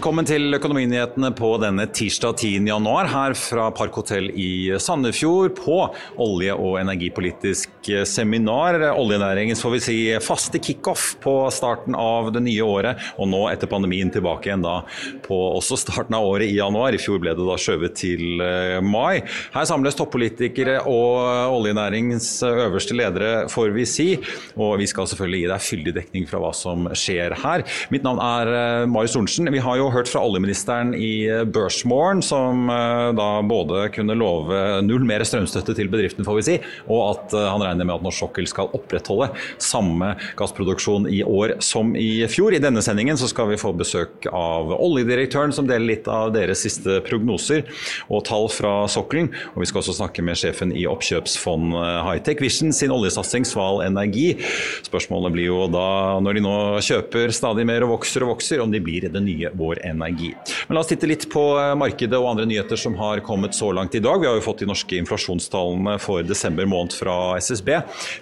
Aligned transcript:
Velkommen 0.00 0.24
til 0.24 0.56
Økonominyhetene 0.56 1.28
på 1.36 1.48
denne 1.60 1.84
tirsdag 1.92 2.38
10. 2.38 2.62
januar 2.70 3.04
her 3.12 3.34
fra 3.36 3.66
Parkhotell 3.76 4.30
i 4.32 4.72
Sandefjord 4.80 5.50
på 5.58 5.74
olje- 6.24 6.54
og 6.56 6.78
energipolitisk 6.80 7.90
seminar. 8.08 8.80
Oljenæringens 8.94 9.60
får 9.60 9.74
vi 9.74 9.80
si 9.84 9.96
faste 10.24 10.56
kickoff 10.56 11.18
på 11.20 11.34
starten 11.52 11.92
av 11.92 12.30
det 12.32 12.40
nye 12.46 12.64
året, 12.64 13.02
og 13.20 13.28
nå 13.28 13.42
etter 13.50 13.68
pandemien 13.68 14.08
tilbake 14.08 14.48
igjen 14.48 14.64
da 14.64 14.78
på 15.26 15.36
også 15.58 15.76
starten 15.82 16.16
av 16.16 16.30
året 16.30 16.48
i 16.48 16.56
januar. 16.56 16.96
I 16.96 17.02
fjor 17.04 17.20
ble 17.20 17.36
det 17.36 17.50
da 17.50 17.58
skjøvet 17.60 18.00
til 18.00 18.40
eh, 18.40 18.78
mai. 18.80 19.20
Her 19.52 19.68
samles 19.68 20.00
toppolitikere 20.00 20.78
og 20.88 21.52
oljenæringens 21.58 22.30
øverste 22.48 22.96
ledere, 22.96 23.44
får 23.52 23.76
vi 23.76 23.84
si. 23.84 24.08
Og 24.56 24.78
vi 24.80 24.88
skal 24.88 25.12
selvfølgelig 25.12 25.44
gi 25.44 25.52
deg 25.52 25.68
fyldig 25.68 25.96
dekning 26.00 26.26
fra 26.32 26.40
hva 26.40 26.56
som 26.56 26.88
skjer 26.96 27.36
her. 27.44 27.68
Mitt 27.92 28.08
navn 28.08 28.24
er 28.24 28.56
eh, 28.56 28.88
Marius 28.88 29.18
Thorensen. 29.18 29.52
Vi 29.52 29.60
har 29.68 29.76
jo 29.76 29.89
hørt 29.94 30.10
fra 30.10 30.22
oljeministeren 30.24 30.92
i 30.94 31.26
eh, 31.28 31.42
Børsmorgen, 31.44 32.22
som 32.24 32.68
eh, 32.70 33.10
da 33.16 33.28
både 33.46 33.86
kunne 33.94 34.16
love 34.18 34.80
null 34.86 35.04
mer 35.06 35.24
strømstøtte 35.26 35.74
til 35.76 35.90
bedriften, 35.92 36.26
får 36.26 36.38
vi 36.38 36.44
si, 36.46 36.56
og 36.88 37.02
at 37.04 37.36
eh, 37.36 37.46
han 37.48 37.64
regner 37.64 37.88
med 37.88 37.96
at 37.98 38.06
norsk 38.06 38.24
sokkel 38.24 38.48
skal 38.50 38.72
opprettholde 38.76 39.30
samme 39.62 40.12
gassproduksjon 40.38 41.08
i 41.10 41.22
år 41.24 41.56
som 41.64 41.94
i 41.98 42.26
fjor. 42.30 42.56
I 42.56 42.62
denne 42.62 42.82
sendingen 42.84 43.18
så 43.20 43.28
skal 43.30 43.50
vi 43.52 43.60
få 43.60 43.72
besøk 43.76 44.28
av 44.32 44.74
oljedirektøren, 44.76 45.54
som 45.56 45.68
deler 45.68 45.88
litt 45.92 46.10
av 46.10 46.34
deres 46.34 46.64
siste 46.66 47.00
prognoser 47.06 47.66
og 48.08 48.24
tall 48.28 48.48
fra 48.52 48.74
sokkelen. 48.90 49.30
Og 49.54 49.64
vi 49.64 49.70
skal 49.70 49.82
også 49.82 49.96
snakke 50.00 50.24
med 50.26 50.38
sjefen 50.40 50.74
i 50.76 50.86
oppkjøpsfond 50.90 51.74
Hightech 52.06 52.42
Vision 52.42 52.74
sin 52.76 52.92
oljesatsing 52.94 53.46
Sval 53.48 53.82
Energi. 53.86 54.34
Spørsmålet 54.86 55.34
blir 55.34 55.50
jo 55.50 55.64
da, 55.72 55.86
når 56.22 56.36
de 56.36 56.44
nå 56.44 56.56
kjøper 56.84 57.32
stadig 57.34 57.66
mer 57.68 57.86
og 57.86 57.96
vokser 57.96 58.24
og 58.26 58.34
vokser, 58.34 58.62
om 58.62 58.72
de 58.72 58.82
blir 58.82 59.08
det 59.08 59.22
nye 59.24 59.50
vår 59.56 59.69
vår 59.70 59.82
energi. 59.86 60.34
Men 60.68 60.74
la 60.74 60.84
oss 60.84 60.90
titte 60.90 61.08
litt 61.10 61.26
på 61.32 61.42
eh, 61.58 61.74
markedet 61.78 62.18
og 62.18 62.28
andre 62.32 62.46
nyheter 62.50 62.78
som 62.80 62.96
har 63.00 63.22
kommet 63.26 63.54
så 63.56 63.70
langt 63.76 63.94
i 63.94 64.02
dag. 64.02 64.20
Vi 64.20 64.28
har 64.28 64.38
jo 64.38 64.44
fått 64.44 64.64
de 64.64 64.70
norske 64.70 64.98
inflasjonstallene 65.00 65.96
for 66.02 66.26
desember 66.26 66.68
måned 66.68 66.96
fra 66.96 67.16
SSB. 67.40 67.72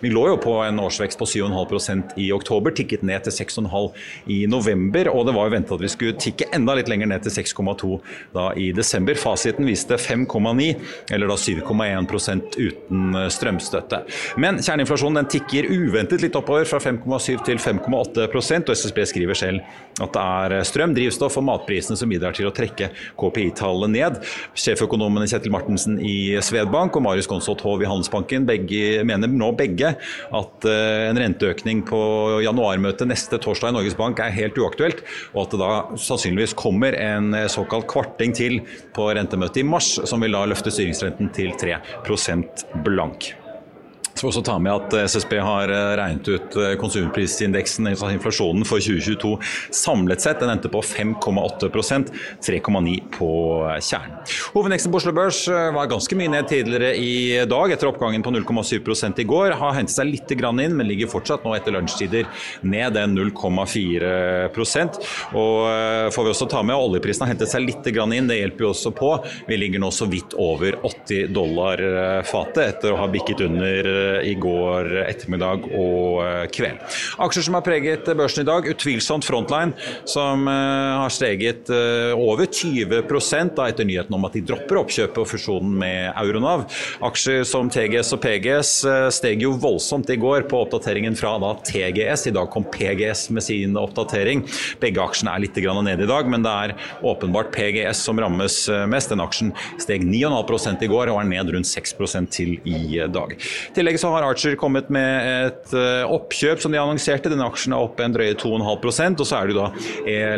Vi 0.04 0.12
lå 0.12 0.26
jo 0.32 0.38
på 0.42 0.58
en 0.64 0.80
årsvekst 0.82 1.18
på 1.20 1.28
7,5% 1.28 2.16
i 2.20 2.30
oktober, 2.34 2.74
tikket 2.76 3.04
ned 3.06 3.24
til 3.26 3.36
6,5 3.40 4.30
i 4.34 4.40
november. 4.50 5.10
Og 5.12 5.26
det 5.28 5.36
var 5.36 5.48
jo 5.48 5.56
ventet 5.56 5.76
at 5.78 5.84
vi 5.84 5.92
skulle 5.92 6.18
tikke 6.20 6.50
enda 6.56 6.76
litt 6.78 6.90
lenger 6.90 7.10
ned 7.10 7.24
til 7.26 7.34
6,2 7.40 7.98
da 8.36 8.50
i 8.58 8.70
desember. 8.76 9.18
Fasiten 9.18 9.68
viste 9.68 9.98
5,9, 9.98 10.68
eller 11.14 11.30
da 11.30 11.38
7,1 11.38 12.46
uten 12.58 13.16
eh, 13.16 13.28
strømstøtte. 13.32 14.02
Men 14.40 14.60
kjerneinflasjonen 14.62 15.22
den 15.22 15.32
tikker 15.38 15.70
uventet 15.72 16.24
litt 16.24 16.36
oppover, 16.38 16.66
fra 16.68 16.80
5,7 16.82 17.44
til 17.46 17.60
5,8% 17.62 18.68
og 18.68 18.76
SSB 18.76 19.04
skriver 19.08 19.38
selv 19.38 20.02
at 20.02 20.14
det 20.14 20.22
er 20.22 20.56
eh, 20.58 20.66
strøm, 20.66 20.94
drivstoff 20.96 21.37
og 21.38 21.46
matprisene 21.48 21.98
som 21.98 22.10
bidrar 22.10 22.36
til 22.36 22.48
å 22.48 22.54
trekke 22.54 22.90
KPI-tallene 23.18 23.94
ned. 23.94 24.20
Sjeføkonomene 24.58 25.28
Kjetil 25.30 25.54
Martensen 25.54 25.98
i 26.02 26.36
Svedbank 26.44 26.96
og 26.98 27.04
Marius 27.06 27.30
Gonsholt 27.30 27.64
Hov 27.66 27.82
i 27.84 27.88
Handelsbanken 27.88 28.46
begge, 28.48 29.02
mener 29.08 29.30
nå 29.30 29.52
begge 29.58 29.94
at 29.94 30.68
uh, 30.68 31.08
en 31.08 31.20
renteøkning 31.20 31.84
på 31.88 32.00
januarmøtet 32.44 33.08
neste 33.10 33.40
torsdag 33.42 33.72
i 33.72 33.78
Norges 33.78 33.98
Bank 33.98 34.22
er 34.22 34.34
helt 34.34 34.58
uaktuelt, 34.58 35.02
og 35.34 35.44
at 35.46 35.54
det 35.54 35.62
da 35.62 35.72
sannsynligvis 36.08 36.56
kommer 36.58 36.96
en 36.98 37.32
eh, 37.36 37.48
såkalt 37.50 37.88
kvarting 37.90 38.34
til 38.36 38.60
på 38.96 39.10
rentemøtet 39.16 39.62
i 39.62 39.66
mars, 39.66 39.94
som 40.08 40.24
vil 40.24 40.36
da 40.36 40.46
løfte 40.48 40.72
styringsrenten 40.74 41.32
til 41.36 41.54
3% 41.58 42.66
blank. 42.86 43.32
Skal 44.18 44.32
også 44.32 44.40
ta 44.42 44.56
med 44.58 44.72
at 44.74 44.94
SSB 45.12 45.36
har 45.38 45.70
eh, 45.70 45.92
regnet 46.00 46.26
ut 46.26 46.56
eh, 46.58 46.72
konsumprisindeksen, 46.80 47.86
altså 47.86 48.08
inflasjonen 48.10 48.64
for 48.66 48.82
2022 48.82 49.36
samlet 49.78 50.24
sett. 50.24 50.40
Den 50.42 50.50
endte 50.50 50.70
på 50.72 50.80
5,8% 50.82 52.10
3,9 52.42 52.96
på 53.14 53.30
kjernen. 53.78 54.16
Hovedindeksen 54.56 54.90
på 54.90 54.98
Oslo 54.98 55.12
Børs 55.14 55.44
eh, 55.52 55.68
var 55.76 55.90
ganske 55.92 56.18
mye 56.18 56.32
ned 56.32 56.48
tidligere 56.50 56.90
i 56.98 57.44
dag, 57.46 57.70
etter 57.70 57.92
oppgangen 57.92 58.24
på 58.26 58.32
0,7 58.34 59.22
i 59.22 59.26
går. 59.28 59.54
Har 59.60 59.76
hentet 59.76 59.94
seg 59.94 60.10
litt 60.10 60.34
inn, 60.34 60.74
men 60.74 60.88
ligger 60.88 61.12
fortsatt 61.12 61.46
nå 61.46 61.54
etter 61.54 61.76
lunsjtider 61.76 62.26
ned 62.66 62.98
en 62.98 63.14
0,4% 63.14 64.98
Og 65.38 66.12
får 66.14 66.24
vi 66.26 66.32
også 66.32 66.48
ta 66.50 66.64
med 66.66 66.74
oljeprisen 66.78 67.24
har 67.24 67.32
hentet 67.34 67.50
seg 67.52 67.62
litt 67.68 67.86
inn, 67.86 68.28
det 68.28 68.40
hjelper 68.40 68.66
jo 68.66 68.72
også 68.72 68.90
på. 68.96 69.12
Vi 69.46 69.56
ligger 69.60 69.82
nå 69.82 69.90
så 69.94 70.08
vidt 70.10 70.34
over 70.38 70.78
80 70.82 71.30
dollar 71.36 71.82
fatet 72.26 72.64
etter 72.64 72.94
å 72.94 73.00
ha 73.02 73.08
bikket 73.12 73.44
under 73.46 74.07
i 74.24 74.34
går 74.38 74.90
ettermiddag 75.04 75.66
og 75.76 76.22
eh, 76.24 76.44
kveld. 76.54 76.80
Aksjer 77.24 77.46
som 77.48 77.56
har 77.58 77.64
preget 77.66 78.08
børsen 78.18 78.44
i 78.44 78.48
dag, 78.48 78.66
utvilsomt 78.72 79.26
Frontline, 79.26 79.74
som 80.08 80.46
eh, 80.50 80.94
har 81.02 81.12
steget 81.12 81.70
eh, 81.72 82.12
over 82.16 82.46
20 82.46 83.02
da, 83.56 83.68
etter 83.68 83.86
nyheten 83.88 84.14
om 84.14 84.26
at 84.28 84.36
de 84.36 84.44
dropper 84.46 84.80
oppkjøpet 84.82 85.20
og 85.22 85.28
fusjonen 85.30 85.74
med 85.80 86.10
Euronav. 86.14 86.66
Aksjer 87.04 87.44
som 87.48 87.70
TGS 87.72 88.14
og 88.16 88.22
PGS 88.24 88.72
steg 89.14 89.42
jo 89.44 89.54
voldsomt 89.60 90.10
i 90.12 90.18
går 90.20 90.46
på 90.50 90.62
oppdateringen 90.64 91.16
fra 91.18 91.36
da, 91.42 91.54
TGS. 91.66 92.28
I 92.30 92.34
dag 92.36 92.50
kom 92.52 92.66
PGS 92.72 93.28
med 93.34 93.44
sin 93.46 93.76
oppdatering. 93.78 94.44
Begge 94.82 95.02
aksjene 95.04 95.34
er 95.34 95.44
litt 95.44 95.56
nede 95.58 96.06
i 96.06 96.08
dag, 96.08 96.28
men 96.30 96.44
det 96.44 96.50
er 96.50 96.74
åpenbart 97.06 97.50
PGS 97.54 98.04
som 98.06 98.20
rammes 98.20 98.60
mest. 98.88 99.10
Den 99.12 99.22
aksjen 99.24 99.52
steg 99.80 100.04
9,5 100.06 100.84
i 100.84 100.90
går 100.90 101.10
og 101.12 101.20
er 101.22 101.28
ned 101.30 101.52
rundt 101.54 101.68
6% 101.68 102.30
til 102.34 102.56
i 102.68 102.98
dag. 103.10 103.34
Tillegg 103.76 103.97
så 104.00 104.12
har 104.14 104.26
Archer 104.26 104.56
kommet 104.60 104.90
med 104.94 105.28
et 105.48 105.74
eh, 105.76 106.04
oppkjøp 106.08 106.62
som 106.62 106.74
de 106.74 106.80
annonserte. 106.80 107.30
Denne 107.32 107.46
aksjen 107.48 107.74
er 107.76 107.84
oppe 107.84 108.06
en 108.06 108.14
drøye 108.14 108.36
2,5 108.38 109.18
og 109.18 109.26
så 109.26 109.40
er 109.40 109.50
det 109.50 109.58
da 109.58 109.68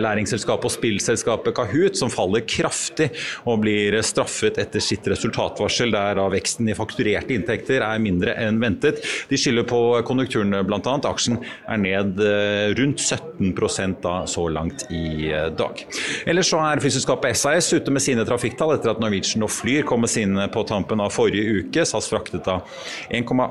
læringsselskapet 0.00 0.68
og 0.68 0.74
spillselskapet 0.74 1.56
Kahoot 1.56 1.98
som 1.98 2.12
faller 2.12 2.44
kraftig 2.48 3.10
og 3.48 3.60
blir 3.64 3.96
straffet 4.06 4.58
etter 4.60 4.82
sitt 4.82 5.06
resultatvarsel, 5.10 5.92
der 5.94 6.18
da 6.18 6.26
veksten 6.32 6.68
i 6.70 6.76
fakturerte 6.76 7.34
inntekter 7.36 7.84
er 7.84 8.02
mindre 8.02 8.34
enn 8.40 8.60
ventet. 8.62 9.00
De 9.30 9.38
skylder 9.38 9.66
på 9.68 9.80
konjunkturene 10.08 10.62
bl.a. 10.66 10.96
Aksjen 11.10 11.40
er 11.40 11.80
ned 11.80 12.20
eh, 12.24 12.72
rundt 12.78 13.00
17 13.00 13.96
da 14.02 14.14
så 14.30 14.46
langt 14.52 14.86
i 14.92 15.30
eh, 15.32 15.48
dag. 15.56 15.84
Ellers 16.28 16.50
så 16.52 16.60
er 16.64 16.82
flyselskapet 16.82 17.38
SAS 17.38 17.72
ute 17.74 17.92
med 17.92 18.04
sine 18.04 18.24
trafikktall 18.28 18.74
etter 18.76 18.94
at 18.94 19.02
Norwegian 19.02 19.46
og 19.46 19.52
Flyr 19.52 19.86
kom 19.88 20.04
med 20.04 20.12
sine 20.12 20.48
på 20.52 20.64
tampen 20.68 21.02
av 21.02 21.12
forrige 21.14 21.64
uke. 21.64 21.84
SAS 21.88 22.10
fraktet 22.10 22.46
da 22.46 22.60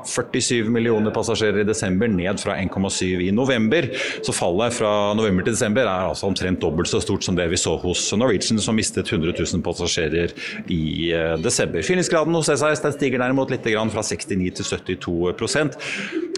1,47 0.04 0.70
millioner 0.72 1.14
passasjerer 1.14 1.62
i 1.62 1.66
desember, 1.68 2.10
ned 2.10 2.40
fra 2.42 2.56
1,7 2.60 3.26
i 3.26 3.30
november. 3.34 3.88
Så 4.26 4.34
fallet 4.36 4.76
fra 4.76 4.92
november 5.18 5.46
til 5.46 5.56
desember 5.56 5.86
er 5.86 6.10
altså 6.10 6.28
omtrent 6.30 6.60
dobbelt 6.62 6.90
så 6.90 7.02
stort 7.02 7.26
som 7.26 7.38
det 7.38 7.48
vi 7.52 7.60
så 7.60 7.76
hos 7.80 8.06
Norwegian, 8.16 8.60
som 8.62 8.78
mistet 8.78 9.10
100 9.10 9.34
000 9.38 9.64
passasjerer 9.66 10.34
i 10.70 11.10
eh, 11.14 11.36
desember. 11.42 11.84
Fyllingsgraden 11.86 12.36
hos 12.36 12.50
SAS 12.50 12.82
stiger 12.96 13.22
derimot 13.22 13.52
litt 13.52 13.66
fra 13.70 14.04
69 14.04 14.50
til 14.60 14.66
72 14.66 15.34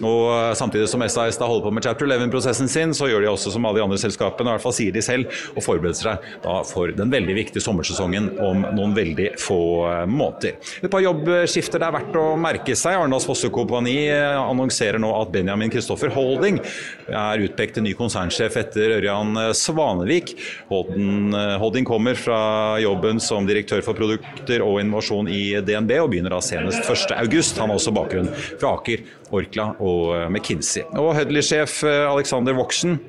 og 0.07 0.29
eh, 0.31 0.51
Samtidig 0.57 0.87
som 0.91 1.03
SAS 1.07 1.39
da 1.39 1.47
holder 1.49 1.65
på 1.67 1.73
med 1.75 1.85
Chapter 1.85 2.07
11-prosessen 2.07 2.69
sin, 2.71 2.93
så 2.95 3.09
gjør 3.09 3.25
de 3.25 3.31
også 3.31 3.53
som 3.53 3.65
alle 3.67 3.81
de 3.81 3.85
andre 3.85 3.99
selskapene, 4.01 4.51
i 4.51 4.55
hvert 4.55 4.63
fall 4.63 4.75
sier 4.75 4.95
de 4.95 5.03
selv, 5.03 5.31
og 5.53 5.65
forbereder 5.65 5.97
seg 5.97 6.27
da 6.43 6.59
for 6.67 6.93
den 6.95 7.11
veldig 7.13 7.35
viktige 7.37 7.63
sommersesongen 7.63 8.31
om 8.43 8.65
noen 8.75 8.95
veldig 8.97 9.31
få 9.41 9.59
eh, 9.89 10.03
måneder. 10.09 10.59
Et 10.83 10.91
par 10.91 11.03
jobbskifter 11.03 11.81
det 11.81 11.89
er 11.89 11.97
verdt 11.97 12.19
å 12.19 12.25
merke 12.39 12.77
seg. 12.77 12.99
Arendals 12.99 13.27
Fosse 13.27 13.51
Kompani 13.53 13.97
eh, 14.11 14.39
annonserer 14.39 15.01
nå 15.01 15.11
at 15.17 15.33
Benjamin 15.33 15.73
Kristoffer 15.73 16.13
Holding 16.13 16.61
er 17.09 17.43
utpekt 17.45 17.77
til 17.77 17.85
ny 17.85 17.93
konsernsjef 17.97 18.57
etter 18.61 18.97
Ørjan 18.99 19.37
eh, 19.39 19.51
Svanevik. 19.57 20.35
Eh, 20.71 21.55
Holding 21.61 21.87
kommer 21.87 22.19
fra 22.19 22.39
jobben 22.83 23.21
som 23.23 23.47
direktør 23.49 23.83
for 23.85 23.97
produkter 23.97 24.63
og 24.65 24.79
innovasjon 24.81 25.31
i 25.31 25.43
DNB, 25.65 25.95
og 26.03 26.11
begynner 26.13 26.35
da 26.35 26.41
senest 26.43 26.85
1.8. 26.87 27.59
Han 27.59 27.71
har 27.71 27.79
også 27.79 27.95
bakgrunn 27.95 28.31
fra 28.59 28.75
Aker, 28.77 29.03
Orkla 29.33 29.71
og 29.83 30.29
McKinsey. 30.29 30.85
Og 30.99 31.13
Hudley-sjef 31.17 31.81
Alexander 31.85 32.55
Voksen 32.57 32.99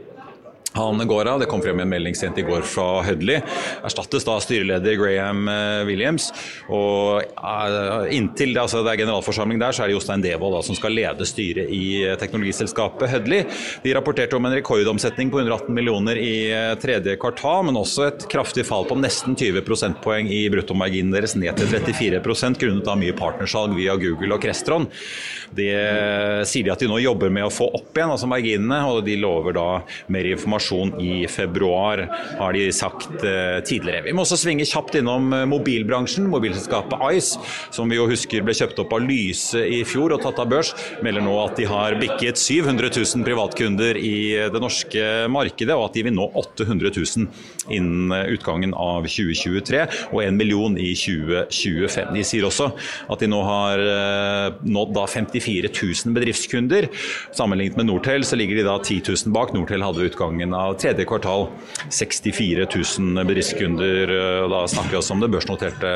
Han 0.77 1.07
går 1.07 1.29
av, 1.29 1.39
det 1.39 1.47
kom 1.47 1.61
frem 1.63 1.79
en 1.81 1.87
melding 1.89 2.17
sent 2.19 2.39
i 2.39 2.43
går 2.43 2.65
fra 2.67 2.99
Hudley. 3.07 3.39
Erstattes 3.87 4.25
da 4.27 4.35
styreleder 4.43 4.97
Graham 4.99 5.47
eh, 5.47 5.83
Williams. 5.87 6.33
Og 6.67 7.21
uh, 7.39 8.09
inntil 8.11 8.59
altså 8.59 8.81
det 8.83 8.91
er 8.91 9.05
generalforsamling 9.05 9.61
der, 9.63 9.71
så 9.71 9.85
er 9.85 9.93
det 9.93 9.95
Jostein 9.95 10.25
Devold 10.25 10.57
som 10.67 10.75
skal 10.75 10.97
lede 10.99 11.29
styret 11.31 11.71
i 11.71 12.01
eh, 12.03 12.17
teknologiselskapet 12.19 13.13
Hudley. 13.13 13.45
De 13.85 13.93
rapporterte 13.95 14.35
om 14.35 14.49
en 14.49 14.57
rekordomsetning 14.57 15.31
på 15.31 15.45
118 15.45 15.71
millioner 15.77 16.19
i 16.19 16.35
tredje 16.83 17.15
kvartal, 17.23 17.69
men 17.69 17.79
også 17.79 18.09
et 18.09 18.27
kraftig 18.35 18.67
fall 18.67 18.89
på 18.91 18.99
nesten 18.99 19.39
20 19.39 19.63
prosentpoeng 19.69 20.27
i 20.27 20.43
bruttomarginen 20.51 21.15
deres, 21.15 21.37
ned 21.39 21.55
til 21.61 21.71
34% 21.71 22.59
grunnet 22.65 22.91
av 22.91 22.99
mye 22.99 23.15
partnersalg 23.15 23.79
via 23.79 23.95
Google 24.03 24.35
og 24.35 24.43
Crestron. 24.43 24.91
Det 25.55 25.71
sier 26.51 26.67
de 26.67 26.75
at 26.75 26.83
de 26.83 26.91
nå 26.91 26.99
jobber 27.05 27.31
med 27.31 27.47
å 27.47 27.55
få 27.55 27.71
opp 27.79 27.95
igjen, 27.95 28.11
altså 28.11 28.27
marginene, 28.27 28.83
og 28.91 29.05
de 29.07 29.21
lover 29.23 29.55
da 29.55 29.69
mer 30.11 30.33
informasjon 30.35 30.64
informasjon 30.65 31.01
i 31.01 31.27
februar, 31.29 32.09
har 32.39 32.53
de 32.53 32.73
sagt 32.73 33.25
eh, 33.25 33.61
tidligere. 33.65 34.05
Vi 34.05 34.13
må 34.13 34.25
også 34.25 34.39
svinge 34.39 34.67
kjapt 34.67 34.97
innom 34.99 35.33
eh, 35.33 35.45
mobilbransjen. 35.47 36.27
Mobilselskapet 36.31 37.01
Ice, 37.15 37.39
som 37.75 37.89
vi 37.91 37.99
jo 37.99 38.09
husker 38.09 38.45
ble 38.45 38.55
kjøpt 38.55 38.81
opp 38.83 38.93
av 38.95 39.05
Lyse 39.05 39.61
i 39.61 39.83
fjor 39.85 40.15
og 40.15 40.23
tatt 40.25 40.41
av 40.41 40.49
børs, 40.51 40.73
melder 41.05 41.25
nå 41.25 41.35
at 41.43 41.57
de 41.59 41.69
har 41.69 41.99
bikket 42.01 42.41
700 42.41 42.91
000 42.95 43.27
privatkunder 43.27 43.99
i 43.99 44.17
det 44.53 44.63
norske 44.63 45.29
markedet, 45.33 45.75
og 45.75 45.89
at 45.91 45.99
de 45.99 46.07
vil 46.07 46.17
nå 46.17 46.29
800 46.35 46.93
000 46.95 47.29
innen 47.75 48.13
utgangen 48.29 48.75
av 48.77 49.07
2023 49.09 49.85
og 50.13 50.19
1 50.25 50.37
million 50.37 50.77
i 50.79 50.93
2025. 50.99 52.13
De 52.15 52.25
sier 52.27 52.47
også 52.47 52.71
at 53.11 53.23
de 53.23 53.31
nå 53.31 53.41
har 53.45 53.83
nådd 54.65 54.95
nådd 54.95 55.11
54 55.11 55.71
000 56.05 56.15
bedriftskunder. 56.17 56.89
Sammenlignet 57.33 57.77
med 57.77 57.89
Nortel 57.89 58.25
så 58.25 58.37
ligger 58.37 58.57
de 58.61 58.67
da 58.67 58.79
10 58.79 59.03
000 59.27 59.35
bak. 59.35 59.53
Nortel 59.55 59.85
hadde 59.85 60.09
utgangen 60.09 60.54
av 60.55 60.77
tredje 60.81 61.05
kvartal 61.09 61.49
64 61.91 62.67
000 62.99 63.27
bedriftskunder. 63.27 64.13
Da 64.51 64.63
snakker 64.71 64.95
vi 64.95 64.99
også 65.01 65.17
om 65.17 65.23
det 65.23 65.31
børsnoterte 65.35 65.93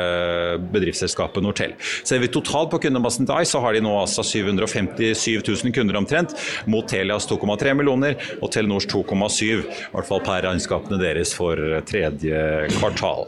bedriftsselskapet 0.74 1.44
Nortel. 1.44 1.74
Ser 2.06 2.22
vi 2.22 2.30
totalt 2.32 2.72
på 2.72 2.80
kundemassen 2.82 3.28
til 3.28 3.42
Ice, 3.42 3.52
så 3.54 3.62
har 3.64 3.76
de 3.76 3.82
nå 3.84 3.94
altså 4.00 4.24
757 4.26 5.40
000 5.64 5.74
kunder 5.74 5.98
omtrent, 6.00 6.34
mot 6.70 6.88
Telias 6.90 7.28
2,3 7.30 7.74
millioner 7.78 8.18
og 8.42 8.52
Telenors 8.54 8.88
2,7, 8.90 9.44
i 9.48 9.58
hvert 9.94 10.08
fall 10.08 10.24
per 10.26 10.44
regnskapene 10.48 11.00
deres 11.00 11.34
for 11.36 11.58
tredje 11.88 12.68
kvartal. 12.78 13.26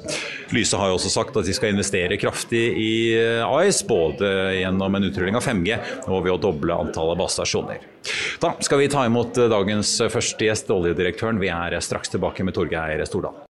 Lyse 0.54 0.78
har 0.78 0.90
jo 0.90 0.98
også 0.98 1.12
sagt 1.12 1.36
at 1.38 1.46
de 1.46 1.54
skal 1.56 1.74
investere 1.74 2.18
kraftig 2.20 2.64
i 2.80 2.92
Ice, 3.66 3.86
både 3.86 4.28
gjennom 4.58 4.98
en 4.98 5.08
utrulling 5.08 5.38
av 5.38 5.46
5G 5.46 5.78
og 6.08 6.24
ved 6.26 6.34
å 6.34 6.40
doble 6.50 6.76
antallet 6.84 7.20
basestasjoner. 7.20 7.86
Da 8.40 8.54
skal 8.64 8.80
vi 8.80 8.88
ta 8.88 9.04
imot 9.08 9.36
dagens 9.52 9.92
første 10.12 10.46
gjest, 10.48 10.72
oljedirektøren. 10.72 11.40
Vi 11.42 11.52
er 11.52 11.76
straks 11.84 12.12
tilbake 12.12 12.46
med 12.46 12.56
Torgeir 12.56 13.04
Stordal. 13.08 13.49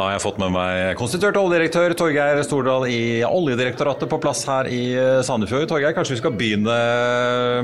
Da 0.00 0.06
har 0.06 0.14
jeg 0.14 0.22
fått 0.22 0.38
med 0.40 0.54
meg 0.54 0.94
konstituert 0.96 1.36
oljedirektør 1.36 1.92
Torgeir 1.92 2.38
Stordal 2.46 2.86
i 2.88 3.20
Oljedirektoratet 3.26 4.08
på 4.08 4.18
plass 4.22 4.46
her 4.48 4.70
i 4.72 4.94
eh, 4.96 5.18
Sandefjord. 5.26 5.66
Torgeir, 5.68 5.92
kanskje 5.92 6.14
vi 6.14 6.20
skal 6.22 6.32
begynne 6.40 6.76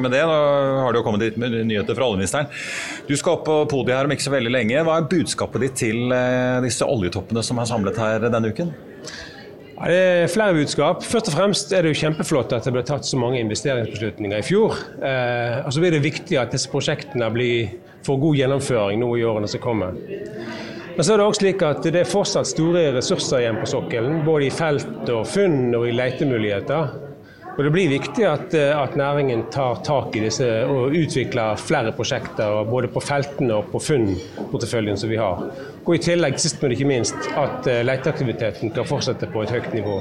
med 0.04 0.12
det. 0.12 0.20
Nå 0.28 0.34
har 0.82 0.92
det 0.92 1.00
jo 1.00 1.06
kommet 1.06 1.24
litt 1.24 1.38
nyheter 1.40 1.96
fra 1.96 2.10
oljeministeren. 2.10 2.50
Du 3.08 3.14
skal 3.16 3.38
opp 3.38 3.46
på 3.48 3.56
podiet 3.72 3.96
her 3.96 4.10
om 4.10 4.12
ikke 4.12 4.26
så 4.26 4.34
veldig 4.34 4.52
lenge. 4.52 4.84
Hva 4.84 4.98
er 5.00 5.08
budskapet 5.08 5.64
ditt 5.64 5.80
til 5.80 6.12
eh, 6.12 6.58
disse 6.66 6.84
oljetoppene 6.84 7.40
som 7.46 7.62
er 7.62 7.72
samlet 7.72 8.02
her 8.04 8.28
denne 8.28 8.52
uken? 8.52 8.76
Ja, 9.70 9.88
det 9.88 10.04
er 10.04 10.28
flere 10.36 10.60
budskap. 10.60 11.08
Først 11.08 11.32
og 11.32 11.38
fremst 11.38 11.72
er 11.72 11.88
det 11.88 11.94
jo 11.94 12.02
kjempeflott 12.04 12.52
at 12.52 12.68
det 12.68 12.76
ble 12.76 12.84
tatt 12.84 13.08
så 13.08 13.16
mange 13.16 13.40
investeringsbeslutninger 13.46 14.44
i 14.44 14.44
fjor. 14.44 14.76
Eh, 15.00 15.62
og 15.64 15.72
så 15.72 15.80
blir 15.80 15.96
det 15.96 16.04
viktig 16.04 16.36
at 16.44 16.52
disse 16.52 16.68
prosjektene 16.68 17.32
blir, 17.32 17.78
får 18.04 18.24
god 18.28 18.44
gjennomføring 18.44 19.00
nå 19.00 19.14
i 19.16 19.24
årene 19.24 19.48
som 19.48 19.64
kommer. 19.64 19.96
Men 20.96 21.04
så 21.04 21.12
er 21.12 21.20
det 21.20 21.24
også 21.28 21.42
slik 21.42 21.62
at 21.66 21.82
det 21.84 22.00
er 22.00 22.08
fortsatt 22.08 22.48
store 22.48 22.86
ressurser 22.94 23.42
igjen 23.42 23.58
på 23.60 23.68
sokkelen. 23.68 24.22
Både 24.24 24.46
i 24.46 24.54
felt 24.54 25.10
og 25.12 25.26
funn 25.28 25.74
og 25.76 25.84
i 25.90 25.92
letemuligheter. 25.92 26.94
Og 27.56 27.64
Det 27.64 27.72
blir 27.72 27.92
viktig 27.92 28.24
at, 28.28 28.54
at, 28.54 28.96
næringen 28.96 29.46
tar 29.52 29.82
tak 29.84 30.16
i 30.16 30.22
disse 30.24 30.48
og 30.68 30.96
utvikler 30.96 31.60
flere 31.60 31.92
prosjekter 31.96 32.64
både 32.68 32.88
på 32.92 33.00
feltene 33.04 33.60
og 33.60 33.70
på 33.72 33.80
funnporteføljen 33.80 35.00
som 35.00 35.12
vi 35.12 35.20
har. 35.20 35.44
Og 35.86 35.94
i 35.94 36.00
tillegg, 36.02 36.34
sist 36.42 36.58
men 36.58 36.72
ikke 36.74 36.86
minst, 36.88 37.28
at 37.38 37.66
eh, 37.70 37.84
leteaktiviteten 37.86 38.72
kan 38.74 38.86
fortsette 38.88 39.28
på 39.30 39.44
et 39.44 39.52
høyt 39.54 39.68
nivå. 39.70 40.00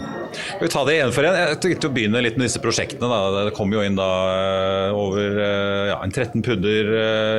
Vi 0.57 0.69
tar 0.73 0.87
det 0.87 0.95
igjen 0.95 1.11
for 1.13 1.27
en? 1.29 1.35
Jeg 1.37 1.59
tenkte 1.61 1.91
å 1.91 1.93
begynne 1.93 2.23
litt 2.25 2.39
med 2.39 2.47
disse 2.47 2.61
prosjektene. 2.63 3.05
Da. 3.05 3.43
Det 3.45 3.53
kom 3.53 3.69
jo 3.69 3.83
inn 3.85 3.97
da 3.97 4.07
eh, 4.31 4.97
over 4.97 5.37
eh, 5.45 5.91
ja, 5.91 5.99
13 6.09 6.41
pudder 6.45 6.89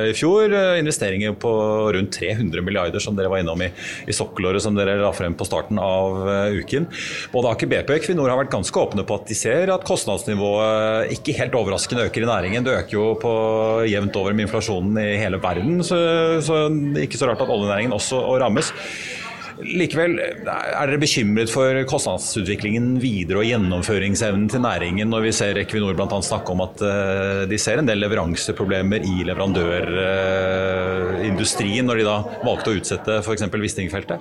i 0.07 0.13
fjor. 0.15 0.55
Investeringer 0.79 1.35
på 1.35 1.51
rundt 1.97 2.15
300 2.15 2.63
milliarder 2.63 3.03
som 3.03 3.17
dere 3.17 3.31
var 3.33 3.43
innom 3.43 3.65
i, 3.65 3.67
i 4.07 4.15
sokkelåret 4.15 4.63
som 4.63 4.79
dere 4.79 4.95
la 5.01 5.11
frem 5.15 5.35
på 5.35 5.47
starten 5.47 5.81
av 5.83 6.23
uken. 6.55 6.87
Både 7.35 7.51
Aker 7.51 7.71
BP 7.73 7.91
og 7.91 7.97
Equinor 7.97 8.31
har 8.31 8.39
vært 8.39 8.53
ganske 8.55 8.79
åpne 8.79 9.03
på 9.07 9.19
at 9.19 9.27
de 9.27 9.35
ser 9.35 9.73
at 9.75 9.83
kostnadsnivået 9.87 11.11
ikke 11.17 11.35
helt 11.41 11.59
overraskende 11.59 12.07
øker 12.07 12.23
i 12.23 12.31
næringen. 12.31 12.63
Det 12.63 12.79
øker 12.79 12.95
jo 12.95 13.11
på 13.19 13.35
jevnt 13.91 14.15
over 14.23 14.37
med 14.37 14.47
inflasjonen 14.47 15.03
i 15.03 15.19
hele 15.19 15.41
verden, 15.43 15.83
så, 15.83 15.99
så 16.43 16.63
ikke 17.03 17.19
så 17.19 17.27
rart 17.27 17.43
at 17.43 17.51
oljenæringen 17.51 17.95
også 17.97 18.23
rammes. 18.41 18.73
Likevel, 19.57 20.19
er 20.21 20.85
dere 20.85 20.99
bekymret 21.01 21.49
for 21.49 21.73
kostnadsutviklingen 21.89 23.01
videre 23.01 23.39
og 23.41 23.47
gjennomføringsevnen 23.47 24.45
til 24.53 24.61
næringen 24.61 25.09
når 25.09 25.21
vi 25.25 25.31
ser 25.33 25.57
Equinor 25.63 25.97
bl.a. 25.97 26.19
snakke 26.21 26.53
om 26.53 26.61
at 26.67 26.77
eh, 26.85 27.49
de 27.49 27.57
ser 27.61 27.77
en 27.81 27.89
del 27.89 27.97
leveranseproblemer 28.03 28.99
i 29.01 29.23
leverandørindustrien, 29.25 31.85
når 31.89 31.95
de 31.97 32.05
da 32.05 32.21
valgte 32.45 32.69
å 32.69 32.77
utsette 32.77 33.17
f.eks. 33.23 33.49
Wisting-feltet? 33.57 34.19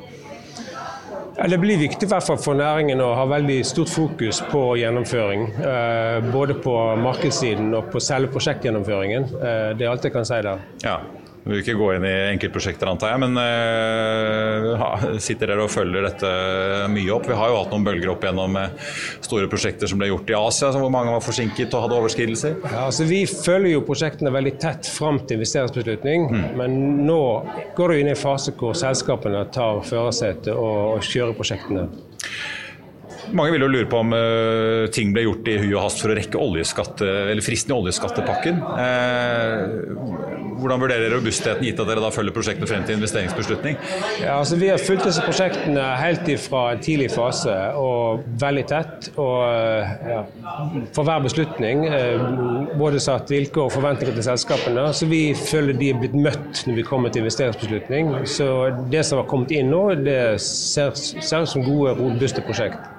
Det 1.37 1.61
blir 1.61 1.77
viktig 1.77 2.09
for 2.09 2.57
næringen 2.57 2.97
å 3.05 3.13
ha 3.19 3.27
veldig 3.29 3.61
stort 3.69 3.93
fokus 3.93 4.41
på 4.49 4.81
gjennomføring. 4.81 5.53
Eh, 5.61 6.25
både 6.33 6.57
på 6.65 6.73
markedssiden 7.03 7.75
og 7.77 7.93
på 7.93 8.01
selve 8.01 8.33
prosjektgjennomføringen. 8.33 9.29
Eh, 9.37 9.77
det 9.77 9.85
er 9.85 9.93
alt 9.93 10.01
jeg 10.09 10.17
kan 10.17 10.25
si 10.25 10.41
der. 10.49 10.65
Ja. 10.81 11.05
Du 11.47 11.53
vil 11.53 11.61
ikke 11.63 11.77
gå 11.79 11.93
inn 11.95 12.05
i 12.09 12.15
enkeltprosjekter, 12.33 12.89
antar 12.91 13.13
jeg, 13.13 13.21
men 13.23 13.39
uh, 13.39 15.05
sitter 15.23 15.53
dere 15.53 15.63
og 15.63 15.71
følger 15.71 16.03
dette 16.09 16.31
mye 16.91 17.13
opp? 17.15 17.29
Vi 17.31 17.37
har 17.39 17.53
jo 17.53 17.61
hatt 17.61 17.71
noen 17.71 17.87
bølger 17.87 18.11
opp 18.11 18.27
gjennom 18.27 18.59
store 19.23 19.47
prosjekter 19.53 19.87
som 19.87 20.03
ble 20.03 20.11
gjort 20.11 20.33
i 20.33 20.37
Asia, 20.41 20.73
hvor 20.75 20.91
mange 20.91 21.15
var 21.15 21.23
forsinket 21.23 21.71
og 21.71 21.87
hadde 21.87 22.01
overskridelser? 22.01 22.59
Ja, 22.67 22.89
altså 22.89 23.07
Vi 23.07 23.23
følger 23.31 23.77
jo 23.77 23.85
prosjektene 23.87 24.35
veldig 24.35 24.57
tett 24.59 24.91
fram 24.91 25.23
til 25.23 25.39
investeringsbeslutning, 25.39 26.27
mm. 26.35 26.45
men 26.59 26.77
nå 27.07 27.23
går 27.79 27.95
det 27.95 28.03
inn 28.03 28.11
i 28.11 28.17
en 28.17 28.23
fase 28.27 28.57
hvor 28.59 28.75
selskapene 28.75 29.47
tar 29.55 29.85
førersetet 29.87 30.51
og, 30.51 30.97
og 30.99 31.07
kjører 31.07 31.39
prosjektene. 31.39 31.87
Mange 33.35 33.55
vil 33.55 33.65
jo 33.65 33.69
lure 33.71 33.89
på 33.91 33.99
om 34.03 34.13
uh, 34.15 34.87
ting 34.95 35.13
ble 35.15 35.27
gjort 35.27 35.49
i 35.51 35.57
hui 35.63 35.71
og 35.73 35.83
hast 35.87 36.03
for 36.03 36.13
å 36.13 36.17
rekke 36.19 36.41
oljeskatte, 36.41 37.07
eller 37.33 37.45
fristen 37.45 37.73
i 37.73 37.77
oljeskattepakken. 37.77 38.61
Uh, 38.63 40.55
hvordan 40.57 40.81
vurderer 40.81 41.07
dere 41.07 41.19
robustheten, 41.19 41.67
gitt 41.67 41.81
at 41.83 41.91
dere 41.91 42.03
da 42.05 42.11
følger 42.15 42.35
prosjektene 42.37 42.69
frem 42.71 42.87
til 42.87 42.97
investeringsbeslutning? 42.97 43.77
Ja, 44.23 44.39
altså 44.39 44.57
Vi 44.61 44.71
har 44.71 44.81
fulgt 44.81 45.05
disse 45.09 45.25
prosjektene 45.25 45.85
helt 46.01 46.31
fra 46.43 46.63
en 46.75 46.81
tidlig 46.83 47.11
fase 47.13 47.55
og 47.79 48.25
veldig 48.41 48.65
tett. 48.71 49.11
Og 49.21 49.37
uh, 49.45 49.95
ja, 50.13 50.23
for 50.97 51.07
hver 51.07 51.23
beslutning 51.27 51.85
både 52.79 53.01
satt 53.03 53.31
vilkår 53.31 53.69
og 53.69 53.77
forventninger 53.77 54.17
til 54.17 54.27
selskapene. 54.27 54.89
Så 54.97 55.09
vi 55.11 55.23
føler 55.37 55.77
de 55.77 55.93
er 55.93 56.01
blitt 56.01 56.17
møtt 56.17 56.65
når 56.67 56.81
vi 56.81 56.87
kommer 56.87 57.13
til 57.13 57.25
investeringsbeslutning. 57.25 58.13
Så 58.31 58.51
det 58.93 59.05
som 59.07 59.23
har 59.23 59.31
kommet 59.31 59.55
inn 59.55 59.73
nå, 59.73 59.83
det 60.07 60.21
ser 60.43 60.95
ut 60.95 61.49
som 61.51 61.67
gode, 61.67 61.97
robuste 62.01 62.45
prosjekt. 62.47 62.96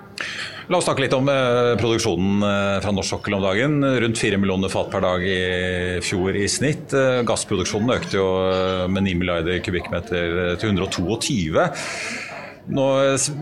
La 0.68 0.82
oss 0.82 0.88
snakke 0.88 1.06
litt 1.06 1.14
om 1.16 1.30
eh, 1.32 1.78
produksjonen 1.80 2.44
eh, 2.44 2.78
fra 2.84 2.92
norsk 2.92 3.14
sokkel 3.14 3.38
om 3.38 3.44
dagen. 3.46 3.80
Rundt 4.04 4.20
4 4.20 4.40
millioner 4.42 4.72
fat 4.72 4.90
per 4.92 5.06
dag 5.06 5.24
i 5.24 5.38
fjor 6.04 6.36
i 6.36 6.44
snitt. 6.52 6.92
Eh, 6.92 7.22
gassproduksjonen 7.28 7.94
økte 7.96 8.20
jo 8.20 8.28
med 8.92 9.08
9 9.08 9.16
milliarder 9.22 9.62
kubikkmeter 9.64 10.58
til 10.60 10.74
122. 10.74 11.70
Nå 12.68 12.86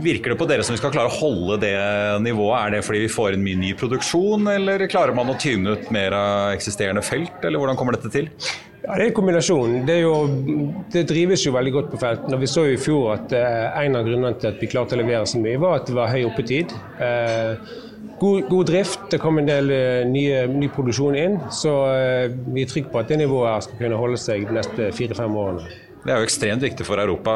virker 0.06 0.34
det 0.34 0.38
på 0.38 0.46
dere 0.50 0.64
som 0.66 0.76
vi 0.76 0.80
skal 0.80 0.94
klare 0.94 1.10
å 1.10 1.18
holde 1.18 1.58
det 1.64 1.74
nivået. 2.22 2.60
Er 2.60 2.76
det 2.76 2.84
fordi 2.86 3.06
vi 3.08 3.12
får 3.12 3.36
inn 3.36 3.46
mye 3.46 3.58
ny 3.58 3.72
produksjon, 3.78 4.46
eller 4.54 4.86
klarer 4.92 5.18
man 5.18 5.32
å 5.34 5.38
tyne 5.42 5.74
ut 5.74 5.90
mer 5.94 6.14
av 6.14 6.54
eksisterende 6.54 7.02
felt, 7.06 7.42
eller 7.42 7.62
hvordan 7.62 7.80
kommer 7.80 7.98
dette 7.98 8.12
til? 8.14 8.30
Ja, 8.86 8.94
Det 8.94 9.02
er 9.02 9.08
en 9.08 9.16
kombinasjon. 9.18 9.80
Det, 9.88 9.96
jo, 10.04 10.14
det, 10.94 11.08
drives 11.10 11.46
jo 11.46 11.56
veldig 11.56 11.74
godt 11.74 11.90
på 11.96 12.02
feltene. 12.04 12.38
Vi 12.38 12.50
så 12.50 12.68
jo 12.68 12.76
i 12.76 12.82
fjor 12.82 13.16
at 13.16 13.34
eh, 13.34 13.80
en 13.82 13.98
av 13.98 14.06
grunnene 14.06 14.38
til 14.38 14.52
at 14.52 14.62
vi 14.62 14.70
klarte 14.70 14.94
å 14.94 15.02
levere 15.02 15.26
så 15.26 15.42
mye, 15.42 15.58
var 15.62 15.80
at 15.80 15.90
det 15.90 15.98
var 15.98 16.14
høy 16.14 16.22
oppetid. 16.28 16.76
Eh, 17.02 17.74
god, 18.22 18.46
god, 18.52 18.70
drift. 18.70 19.08
Det 19.10 19.22
kom 19.24 19.42
en 19.42 19.50
del 19.50 19.74
eh, 19.74 20.04
nye, 20.06 20.46
ny 20.54 20.70
produksjon 20.76 21.18
inn. 21.18 21.40
Så 21.50 21.74
eh, 21.96 22.30
vi 22.46 22.62
er 22.62 22.70
trygge 22.70 22.94
på 22.94 23.02
at 23.02 23.10
det 23.10 23.24
nivået 23.24 23.56
her 23.56 23.66
skal 23.66 23.82
kunne 23.82 24.04
holde 24.04 24.22
seg 24.22 24.46
de 24.46 24.60
neste 24.60 24.92
fire-fem 25.00 25.42
årene. 25.42 25.66
Det 26.06 26.14
er 26.14 26.20
jo 26.22 26.28
ekstremt 26.28 26.62
viktig 26.62 26.86
for 26.86 27.02
Europa. 27.02 27.34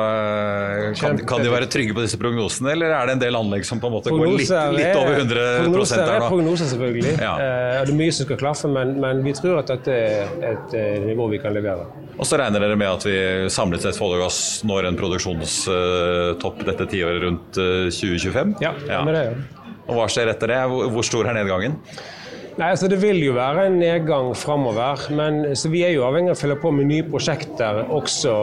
Kan, 0.99 1.17
kan, 1.25 1.41
de 1.41 1.49
være 1.49 1.65
trygge 1.73 1.95
på 1.97 2.03
disse 2.03 2.19
prognosene, 2.21 2.75
eller 2.75 2.93
er 2.93 3.07
det 3.09 3.15
en 3.15 3.21
del 3.23 3.37
anlegg 3.39 3.63
som 3.65 3.79
på 3.81 3.89
en 3.89 3.95
måte 3.95 4.13
går 4.13 4.27
litt, 4.35 4.51
litt 4.75 4.99
over 4.99 5.15
100 5.23 5.47
Prognoser 5.63 6.03
her 6.03 6.11
nå? 6.11 6.17
er 6.19 6.25
prognoser, 6.27 6.69
selvfølgelig. 6.75 7.13
Ja. 7.17 7.31
Eh, 7.41 7.79
det 7.87 7.95
er 7.95 7.97
mye 7.97 8.13
som 8.13 8.27
skal 8.27 8.37
klaffe, 8.43 8.69
men, 8.69 8.93
men, 9.01 9.23
vi 9.25 9.33
tror 9.39 9.63
at 9.63 9.71
dette 9.73 9.95
er 9.95 10.51
et 10.51 10.75
eh, 10.77 10.99
nivå 11.07 11.25
vi 11.33 11.41
kan 11.41 11.57
levere. 11.57 11.87
Og 12.19 12.29
så 12.29 12.37
regner 12.37 12.61
dere 12.61 12.77
med 12.77 12.91
at 12.91 13.09
vi 13.09 13.17
samlet 13.49 13.87
sett 13.87 13.97
for 13.97 14.11
olje 14.11 14.21
og 14.21 14.27
gass 14.27 14.39
når 14.69 14.91
en 14.91 15.01
produksjonstopp 15.01 16.61
dette 16.69 16.89
tiåret 16.93 17.25
rundt 17.25 17.57
2025? 17.57 18.53
Ja, 18.61 18.75
ja. 18.85 19.01
med 19.07 19.17
det, 19.17 19.25
ja. 19.31 19.67
Og 19.89 19.97
hva 19.97 20.05
skjer 20.13 20.29
etter 20.29 20.53
det? 20.53 20.61
Hvor 20.69 21.09
stor 21.09 21.25
er 21.25 21.41
nedgangen? 21.41 21.79
Nei, 22.59 22.73
altså 22.73 22.89
Det 22.91 22.97
vil 22.99 23.21
jo 23.23 23.37
være 23.37 23.69
en 23.69 23.77
nedgang 23.79 24.33
framover. 24.35 25.05
Men 25.15 25.55
så 25.55 25.69
vi 25.71 25.85
er 25.87 25.93
jo 25.93 26.03
avhengig 26.03 26.33
av 26.33 26.35
å 26.35 26.39
følge 26.41 26.57
på 26.59 26.71
med 26.75 26.89
nye 26.89 27.05
prosjekter 27.07 27.85
også 27.95 28.33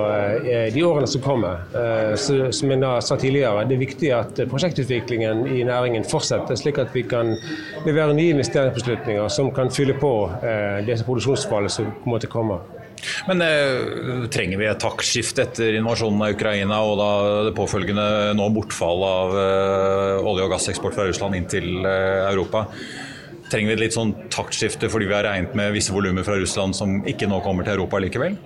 eh, 0.41 0.69
de 0.73 0.85
årene 0.89 1.11
som 1.11 1.25
kommer. 1.25 1.67
Eh, 1.77 2.15
så, 2.21 2.39
som 2.57 2.73
jeg 2.73 2.81
da 2.81 2.95
sa 3.05 3.19
tidligere, 3.21 3.67
Det 3.69 3.77
er 3.77 3.83
viktig 3.83 4.13
at 4.17 4.41
prosjektutviklingen 4.49 5.45
i 5.53 5.61
næringen 5.69 6.09
fortsetter, 6.09 6.57
slik 6.57 6.81
at 6.81 6.97
vi 6.97 7.05
kan 7.05 7.35
levere 7.85 8.17
nye 8.17 8.33
investeringsbeslutninger 8.33 9.29
som 9.29 9.53
kan 9.53 9.69
fylle 9.69 9.99
på 10.01 10.15
eh, 10.41 10.81
det 10.89 11.03
produksjonsfallet 11.05 11.77
som 11.77 11.93
måtte 12.09 12.33
komme. 12.33 12.57
Men 13.29 13.43
eh, 13.45 14.27
trenger 14.33 14.61
vi 14.61 14.69
et 14.71 14.81
taktskifte 14.81 15.45
etter 15.45 15.77
invasjonen 15.77 16.25
av 16.25 16.33
Ukraina 16.33 16.81
og 16.89 16.97
da 17.01 17.11
det 17.51 17.57
påfølgende 17.59 18.33
nå 18.39 18.49
bortfall 18.57 19.05
av 19.05 19.37
eh, 19.43 20.25
olje- 20.25 20.47
og 20.47 20.55
gasseksport 20.57 20.97
fra 20.97 21.05
Russland 21.11 21.37
inn 21.37 21.51
til 21.53 21.85
eh, 21.85 22.25
Europa? 22.31 22.65
Trenger 23.51 23.71
vi 23.71 23.77
et 23.77 23.85
litt 23.85 23.95
sånn 23.95 24.15
taktskifte 24.33 24.91
fordi 24.91 25.07
vi 25.11 25.15
har 25.15 25.27
regnet 25.29 25.55
med 25.59 25.75
visse 25.77 25.95
volumer 25.95 26.27
fra 26.27 26.39
Russland 26.41 26.77
som 26.79 26.99
ikke 27.07 27.29
nå 27.31 27.39
kommer 27.45 27.67
til 27.67 27.77
Europa 27.77 28.01
likevel? 28.03 28.39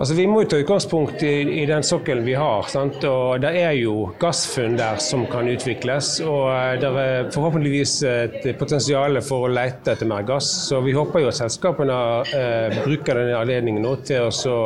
Altså, 0.00 0.14
vi 0.14 0.24
må 0.30 0.40
ta 0.48 0.56
utgangspunkt 0.62 1.20
i, 1.26 1.32
i 1.60 1.64
den 1.68 1.82
sokkelen 1.84 2.24
vi 2.24 2.32
har. 2.38 2.64
Sant? 2.72 3.02
og 3.04 3.42
Det 3.42 3.50
er 3.58 3.74
jo 3.76 4.06
gassfunn 4.22 4.78
der 4.78 5.00
som 5.02 5.26
kan 5.28 5.50
utvikles. 5.50 6.14
og 6.24 6.46
eh, 6.54 6.78
Det 6.80 6.92
er 7.02 7.28
forhåpentligvis 7.34 7.94
et 8.08 8.48
potensial 8.58 9.20
for 9.26 9.48
å 9.48 9.52
lete 9.52 9.92
etter 9.92 10.08
mer 10.08 10.24
gass. 10.24 10.48
så 10.70 10.80
Vi 10.86 10.94
håper 10.96 11.24
jo 11.24 11.28
at 11.32 11.40
selskapene 11.42 11.98
eh, 12.32 12.80
bruker 12.80 13.18
denne 13.18 13.42
anledningen 13.42 13.84
nå 13.84 13.96
til 14.08 14.30
å 14.30 14.64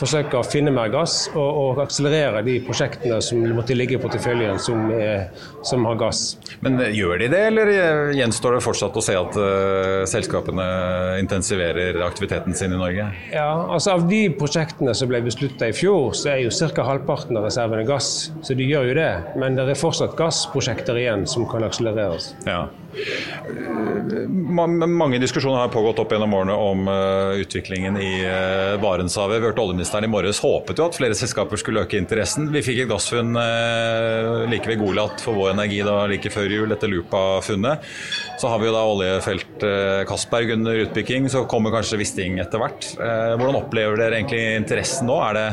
forsøke 0.00 0.38
å 0.38 0.44
finne 0.46 0.72
mer 0.74 0.90
gass 0.92 1.26
og, 1.32 1.40
og, 1.46 1.80
akselerere 1.86 2.42
de 2.46 2.58
prosjektene 2.66 3.18
som 3.24 3.42
måtte 3.56 3.76
ligge 3.76 3.96
i 3.96 4.00
porteføljen 4.00 4.60
som, 4.62 4.88
er, 4.92 5.28
som, 5.66 5.84
har 5.88 5.98
gass. 6.00 6.22
Men 6.64 6.78
eh, 6.82 6.92
gjør 6.96 7.20
de 7.22 7.30
det, 7.32 7.42
eller 7.50 7.72
eh, 7.72 8.12
gjenstår 8.18 8.58
det 8.58 8.62
fortsatt 8.64 8.96
å 8.96 9.04
se 9.04 9.16
at 9.16 9.38
uh, 9.40 10.04
selskapene 10.08 10.66
intensiverer 11.22 12.00
aktiviteten 12.06 12.56
sin 12.56 12.74
i 12.74 12.80
Norge? 12.80 13.08
Ja, 13.32 13.48
altså 13.64 13.96
Av 13.96 14.06
de 14.10 14.22
prosjektene 14.36 14.94
som 14.96 15.10
ble 15.10 15.22
beslutta 15.24 15.70
i 15.70 15.76
fjor, 15.76 16.12
så 16.16 16.34
er 16.34 16.44
jo 16.44 16.54
ca. 16.76 16.86
halvparten 16.86 17.38
av 17.38 17.48
reservene 17.48 17.86
gass. 17.88 18.30
Så 18.44 18.56
de 18.58 18.66
gjør 18.68 18.90
jo 18.90 18.98
det. 18.98 19.12
Men 19.40 19.56
det 19.58 19.68
er 19.70 19.78
fortsatt 19.78 20.16
gassprosjekter 20.18 20.98
igjen 21.00 21.26
som 21.30 21.46
kan 21.48 21.64
akselereres. 21.66 22.32
Ja. 22.46 22.66
Mange 24.16 25.18
diskusjoner 25.20 25.66
har 25.66 25.72
pågått 25.72 25.98
opp 26.00 26.14
gjennom 26.14 26.32
årene 26.38 26.54
om 26.56 26.86
utviklingen 27.42 27.98
i 28.00 28.12
Barentshavet. 28.80 29.42
Vi 29.42 29.50
hørte 29.50 29.64
oljeministeren 29.64 29.85
i 29.94 30.10
morges 30.10 30.40
håpet 30.42 30.78
jo 30.80 30.86
at 30.88 30.96
flere 30.98 31.16
selskaper 31.16 31.60
skulle 31.60 31.84
øke 31.86 31.98
interessen. 31.98 32.48
Vi 32.52 32.62
fikk 32.64 32.82
et 32.84 32.90
gassfunn 32.90 33.36
like 34.50 34.68
ved 34.68 34.80
Golat 34.82 35.22
for 35.22 35.38
vår 35.38 35.52
energi 35.54 35.82
da 35.86 35.98
like 36.10 36.30
før 36.32 36.50
jul, 36.52 36.72
etter 36.74 36.90
Lupa-funnet. 36.90 37.84
Så 38.40 38.50
har 38.52 38.60
vi 38.60 38.68
jo 38.68 38.74
da 38.74 38.84
oljefelt 38.84 39.66
Castberg 40.08 40.52
under 40.58 40.82
utbygging, 40.84 41.30
så 41.32 41.46
kommer 41.48 41.74
kanskje 41.74 42.00
Wisting 42.02 42.40
etter 42.42 42.60
hvert. 42.60 42.90
Hvordan 42.98 43.60
opplever 43.62 44.00
dere 44.00 44.20
egentlig 44.20 44.42
interessen 44.58 45.08
nå? 45.08 45.20
Det, 45.36 45.46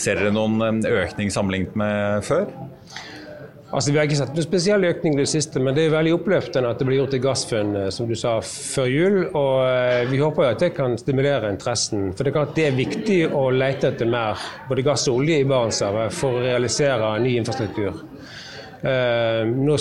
ser 0.00 0.20
dere 0.20 0.34
noen 0.34 0.84
økning 0.86 1.32
sammenlignet 1.34 1.78
med 1.78 2.28
før? 2.28 2.46
Altså, 3.70 3.92
Vi 3.92 3.98
har 3.98 4.08
ikke 4.08 4.18
sett 4.18 4.32
noen 4.34 4.46
spesiell 4.46 4.84
økning 4.88 5.14
i 5.14 5.20
det 5.22 5.30
siste, 5.30 5.60
men 5.62 5.76
det 5.76 5.84
er 5.86 5.92
veldig 5.94 6.16
oppløftende 6.16 6.72
at 6.72 6.80
det 6.80 6.86
blir 6.88 6.98
gjort 6.98 7.14
et 7.14 7.22
gassfunn 7.22 7.76
eh, 7.78 7.90
som 7.94 8.08
du 8.08 8.16
sa, 8.18 8.32
før 8.42 8.88
jul. 8.90 9.18
og 9.28 9.54
eh, 9.68 10.10
Vi 10.10 10.18
håper 10.18 10.48
at 10.48 10.64
det 10.64 10.72
kan 10.74 10.96
stimulere 10.98 11.52
interessen. 11.54 12.08
For 12.10 12.26
Det 12.26 12.32
er 12.32 12.38
klart 12.40 12.56
det 12.58 12.66
er 12.66 12.78
viktig 12.78 13.20
å 13.30 13.46
lete 13.54 13.92
etter 13.92 14.10
mer 14.10 14.42
både 14.68 14.86
gass 14.86 15.06
og 15.10 15.22
olje 15.22 15.38
i 15.38 15.46
Barentshavet 15.46 16.16
for 16.16 16.40
å 16.40 16.42
realisere 16.48 17.14
ny 17.22 17.36
infrastruktur. 17.38 18.02
Uh, 18.80 19.44
nå 19.44 19.74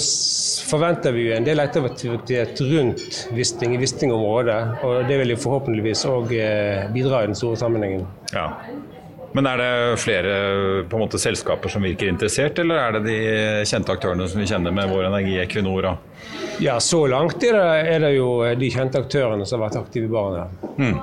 forventer 0.67 1.13
vi 1.15 1.29
en 1.31 1.45
del 1.47 1.55
leteaktivitet 1.55 2.59
rundt 2.67 3.21
Wisting, 3.31 3.77
i 3.77 3.79
Wisting-området. 3.79 4.57
og 4.83 5.07
Det 5.07 5.21
vil 5.21 5.31
jo 5.31 5.39
forhåpentligvis 5.39 6.03
òg 6.11 6.33
bidra 6.91 7.23
i 7.23 7.29
den 7.31 7.39
store 7.39 7.61
sammenhengen. 7.61 8.03
Ja. 8.35 8.49
Men 9.37 9.45
er 9.45 9.61
det 9.61 9.71
flere 10.01 10.35
på 10.89 10.97
en 10.97 11.03
måte, 11.03 11.19
selskaper 11.21 11.69
som 11.71 11.85
virker 11.85 12.09
interessert, 12.09 12.59
eller 12.59 12.81
er 12.81 12.97
det 12.97 13.01
de 13.05 13.17
kjente 13.69 13.93
aktørene 13.93 14.27
som 14.29 14.41
vi 14.41 14.47
kjenner 14.49 14.73
med 14.73 14.89
Vår 14.89 15.09
Energi, 15.09 15.35
Equinor? 15.43 15.91
Ja, 16.59 16.79
så 16.83 17.05
langt 17.07 17.43
er 17.45 17.55
det, 17.55 17.67
er 17.93 18.03
det, 18.03 18.13
jo 18.17 18.31
de 18.59 18.71
kjente 18.73 18.99
aktørene 18.99 19.45
som 19.47 19.59
har 19.59 19.69
vært 19.69 19.81
aktive 19.83 20.09
i 20.09 20.13
Barentshavet. 20.13 20.79
Mm. 20.79 20.97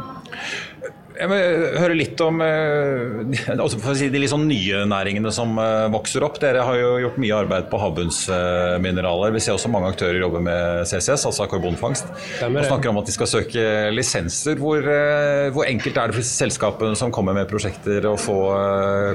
Jeg 1.16 1.30
vil 1.30 1.62
høre 1.80 1.96
litt 1.96 2.20
om 2.25 2.40
eh, 2.44 3.52
altså 3.62 3.94
si, 3.96 4.08
de 4.12 4.20
litt 4.20 4.32
sånn 4.32 4.46
nye 4.49 4.82
næringene 4.88 5.32
som 5.35 5.56
eh, 5.61 5.87
vokser 5.92 6.25
opp. 6.26 6.38
Dere 6.42 6.64
har 6.66 6.78
jo 6.78 6.90
gjort 7.04 7.20
mye 7.23 7.38
arbeid 7.38 7.70
på 7.73 7.80
havbunnsmineraler. 7.80 9.32
Vi 9.37 9.42
ser 9.44 9.56
også 9.56 9.70
mange 9.73 9.90
aktører 9.94 10.20
jobbe 10.20 10.42
med 10.44 10.85
CCS, 10.88 11.26
altså 11.30 11.49
karbonfangst. 11.50 12.12
Og 12.49 12.61
snakker 12.61 12.92
om 12.92 13.00
at 13.00 13.08
de 13.08 13.16
skal 13.16 13.30
søke 13.30 13.64
lisenser. 13.94 14.61
Hvor, 14.61 14.82
eh, 14.82 15.49
hvor 15.56 15.68
enkelt 15.68 16.02
er 16.02 16.12
det 16.12 16.18
for 16.18 16.28
selskapene 16.28 16.99
som 16.99 17.14
kommer 17.14 17.37
med 17.37 17.49
prosjekter 17.50 18.11
å 18.11 18.16
få 18.20 18.38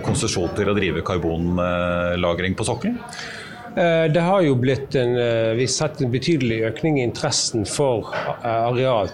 konsesjon 0.05 0.55
til 0.58 0.72
å 0.72 0.77
drive 0.77 1.05
karbonlagring 1.05 2.58
på 2.58 2.67
sokkelen? 2.67 3.00
Det 3.72 4.20
har 4.20 4.41
jo 4.43 4.58
blitt 4.60 4.98
en, 5.00 5.13
vi 5.55 5.63
har 5.63 5.72
sett 5.72 6.01
en 6.03 6.12
betydelig 6.12 6.58
økning 6.74 6.98
i 7.00 7.05
interessen 7.08 7.63
for 7.63 8.10
areal 8.43 9.13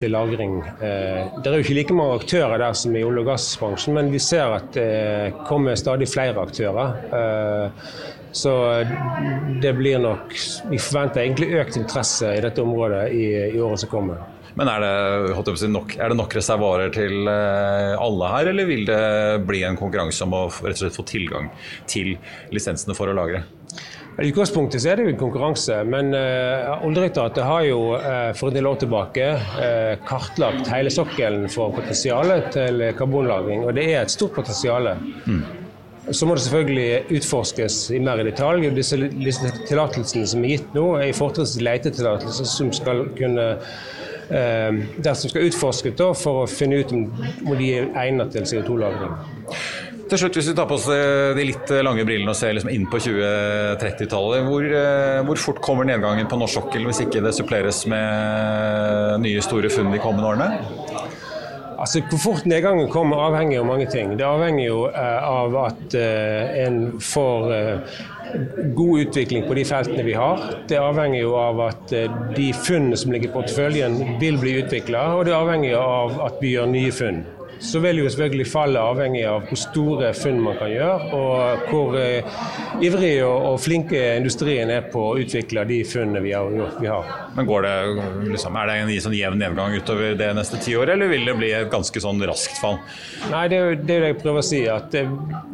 dokobit.no. 0.00 0.08
Lagring. 0.08 0.60
Eh, 0.60 1.40
det 1.42 1.50
er 1.50 1.56
jo 1.56 1.64
ikke 1.64 1.74
like 1.76 1.94
mange 1.94 2.20
aktører 2.20 2.58
der 2.58 2.72
som 2.74 2.94
i 2.96 3.04
olje- 3.04 3.20
og 3.20 3.26
gassbransjen, 3.26 3.94
men 3.94 4.10
vi 4.12 4.18
ser 4.18 4.52
at 4.52 4.72
det 4.72 5.34
kommer 5.46 5.76
stadig 5.76 6.08
flere 6.08 6.40
aktører. 6.40 6.96
Eh, 7.12 7.70
så 8.32 8.84
det 9.62 9.72
blir 9.78 9.98
nok 9.98 10.34
Vi 10.68 10.76
forventer 10.76 11.22
egentlig 11.22 11.56
økt 11.56 11.76
interesse 11.76 12.34
i 12.36 12.40
dette 12.40 12.60
området 12.60 13.10
i, 13.12 13.54
i 13.56 13.60
året 13.60 13.80
som 13.80 13.88
kommer. 13.88 14.18
Men 14.56 14.68
er 14.68 14.80
det, 14.80 15.56
si, 15.58 15.68
nok, 15.68 15.96
er 15.96 16.08
det, 16.08 16.16
nok, 16.16 16.34
reservoarer 16.34 16.92
til 16.92 17.28
eh, 17.28 17.96
alle 18.00 18.30
her, 18.32 18.48
eller 18.52 18.68
vil 18.68 18.86
det 18.88 19.44
bli 19.44 19.62
en 19.64 19.76
konkurranse 19.76 20.24
om 20.24 20.32
å 20.32 20.46
få 20.50 21.04
tilgang 21.04 21.50
til 21.86 22.16
lisensene 22.52 22.96
for 22.96 23.08
å 23.08 23.16
lagre? 23.16 23.44
I 24.16 24.30
utgangspunktet 24.30 24.80
så 24.80 24.88
er 24.90 24.96
det 24.96 25.04
jo 25.04 25.12
en 25.12 25.18
konkurranse, 25.20 25.82
men 25.84 26.14
uh, 26.16 26.84
Oljedirektoratet 26.86 27.44
har 27.44 27.66
jo 27.66 27.80
uh, 28.00 28.30
for 28.38 28.48
en 28.48 28.56
del 28.56 28.68
år 28.70 28.78
tilbake 28.80 29.26
uh, 29.36 29.92
kartlagt 30.08 30.70
hele 30.72 30.92
sokkelen 30.92 31.44
for 31.52 31.74
potensialet 31.76 32.48
til 32.54 32.80
karbonlagring, 32.96 33.66
og 33.66 33.76
det 33.76 33.90
er 33.92 34.00
et 34.06 34.14
stort 34.14 34.32
potensial. 34.38 34.94
Mm. 35.26 35.44
Så 36.10 36.26
må 36.26 36.34
det 36.34 36.46
selvfølgelig 36.46 37.18
utforskes 37.18 37.78
i 37.90 38.00
mer 38.00 38.22
i 38.22 38.28
detalj. 38.28 38.70
Disse, 38.76 38.96
disse 39.10 39.50
tillatelsene 39.66 40.28
som 40.30 40.44
er 40.44 40.54
gitt 40.54 40.74
nå, 40.76 40.84
er 41.00 41.10
i 41.10 41.16
fortrinnsvis 41.16 41.64
letetillatelser 41.66 42.46
som 42.48 42.70
skal 42.72 43.08
kunne 43.18 43.46
eh, 44.30 44.78
som 45.02 45.32
skal 45.32 45.48
utforskes 45.48 45.98
for 46.22 46.44
å 46.44 46.46
finne 46.50 46.78
ut 46.78 46.94
om 46.94 47.56
de 47.58 47.72
er 47.80 47.90
egnet 48.04 48.30
til 48.36 48.46
CO2-lagring. 48.52 49.18
Til 50.06 50.20
slutt, 50.20 50.36
Hvis 50.38 50.52
vi 50.52 50.54
tar 50.54 50.68
på 50.70 50.76
oss 50.78 50.86
eh, 50.92 51.34
de 51.34 51.44
litt 51.48 51.70
eh, 51.74 51.82
lange 51.82 52.04
brillene 52.06 52.30
og 52.30 52.38
ser 52.38 52.54
liksom 52.54 52.70
inn 52.70 52.84
på 52.90 53.00
2030-tallet, 53.02 54.44
hvor, 54.46 54.66
eh, 54.70 55.22
hvor, 55.26 55.40
fort 55.42 55.58
kommer 55.64 55.88
nedgangen 55.88 56.28
på 56.30 56.38
norsk 56.38 56.60
sokkel 56.60 56.86
hvis 56.86 57.02
ikke 57.02 57.24
det 57.24 57.34
suppleres 57.34 57.82
med 57.90 59.24
nye 59.24 59.42
store 59.42 59.70
funn 59.72 59.90
de 59.90 59.98
kommende 60.02 60.30
årene? 60.30 60.46
Altså, 61.76 62.04
Hvor 62.06 62.22
fort 62.22 62.46
nedgangen 62.46 62.86
kommer 62.92 63.24
avhenger 63.26 63.64
av 63.64 63.66
mange 63.68 63.88
ting. 63.90 64.14
Det 64.16 64.24
avhenger 64.24 64.62
jo 64.68 64.86
av 64.94 65.58
at 65.66 65.96
en 65.98 66.78
får 67.02 67.52
god 68.78 69.02
utvikling 69.02 69.44
på 69.50 69.58
de 69.58 69.66
feltene 69.68 70.06
vi 70.06 70.14
har. 70.16 70.40
Det 70.70 70.78
avhenger 70.80 71.20
jo 71.20 71.34
av 71.36 71.60
at 71.66 71.92
de 72.38 72.48
funnene 72.56 72.96
som 72.96 73.12
ligger 73.12 73.28
i 73.28 73.36
porteføljen 73.36 73.98
vil 74.22 74.38
bli 74.40 74.56
utvikla, 74.62 75.08
og 75.18 75.26
det 75.28 75.36
avhenger 75.36 75.76
av 75.82 76.20
at 76.30 76.40
vi 76.40 76.54
gjør 76.54 76.72
nye 76.72 76.94
funn 76.94 77.26
så 77.60 77.80
vil 77.84 78.02
jo 78.02 78.10
selvfølgelig 78.10 78.46
fallet 78.50 78.80
avhengig 78.80 79.22
av 79.28 79.46
hvor 79.48 79.60
store 79.60 80.12
funn 80.16 80.40
man 80.44 80.58
kan 80.60 80.70
gjøre, 80.72 81.10
og 81.16 81.66
hvor 81.70 81.96
uh, 81.96 82.82
ivrig 82.84 83.14
og, 83.24 83.56
flinke 83.62 84.00
industrien 84.18 84.70
er 84.70 84.88
på 84.92 85.00
å 85.12 85.14
utvikle 85.20 85.64
de 85.68 85.80
funnene 85.88 86.20
vi 86.24 86.34
har. 86.36 86.50
Vi 86.80 86.90
har. 86.90 87.08
Men 87.36 87.48
går 87.48 87.64
det, 87.64 87.74
liksom, 88.32 88.56
Er 88.56 88.68
det 88.68 88.76
en 88.82 88.92
sånn 89.06 89.16
jevn 89.16 89.40
nedgang 89.40 89.74
utover 89.76 90.16
det 90.18 90.28
neste 90.36 90.60
tiåret, 90.62 90.94
eller 90.94 91.10
vil 91.10 91.24
det 91.28 91.36
bli 91.38 91.50
et 91.56 91.70
ganske 91.72 92.02
sånn 92.02 92.20
raskt 92.28 92.60
fall? 92.60 92.78
Nei, 93.32 93.46
Det 93.48 93.58
er 93.58 93.70
jo 93.70 93.80
det 93.88 93.98
jeg 94.04 94.18
prøver 94.20 94.42
å 94.42 94.46
si. 94.46 94.62
at 94.68 94.90
det, 94.92 95.06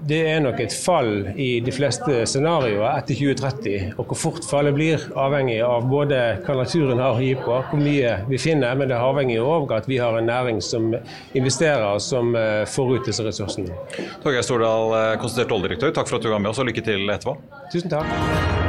det 0.08 0.20
er 0.32 0.42
nok 0.42 0.60
et 0.60 0.74
fall 0.74 1.12
i 1.36 1.60
de 1.64 1.74
fleste 1.74 2.22
scenarioer 2.28 2.88
etter 2.96 3.18
2030. 3.18 3.94
Og 3.96 4.10
hvor 4.10 4.18
fort 4.18 4.46
fallet 4.48 4.74
blir, 4.76 5.06
avhengig 5.18 5.60
av 5.64 5.86
både 5.90 6.20
hva 6.42 6.58
naturen 6.62 7.02
har 7.02 7.18
å 7.18 7.22
gi 7.22 7.34
på, 7.38 7.58
hvor 7.70 7.82
mye 7.82 8.16
vi 8.28 8.40
finner, 8.40 8.74
men 8.78 8.90
det 8.90 8.98
er 8.98 9.06
avhengig 9.06 9.38
av 9.42 9.70
at 9.76 9.88
vi 9.90 10.00
har 10.02 10.18
en 10.18 10.28
næring 10.28 10.60
som 10.64 10.90
investerer 11.38 11.91
som 12.00 12.34
eh, 12.36 12.64
disse 13.06 13.24
ressursene. 13.26 13.76
Torgeir 14.22 14.46
Stordal, 14.46 14.96
eh, 14.98 15.20
konsentrert 15.20 15.56
oljedirektør, 15.58 15.94
takk 15.98 16.08
for 16.08 16.20
at 16.20 16.26
du 16.26 16.32
var 16.32 16.42
med 16.42 16.54
oss, 16.54 16.62
og 16.62 16.70
lykke 16.70 16.84
til 16.86 17.08
etterpå. 17.08 17.36
Tusen 17.72 17.92
takk. 17.92 18.61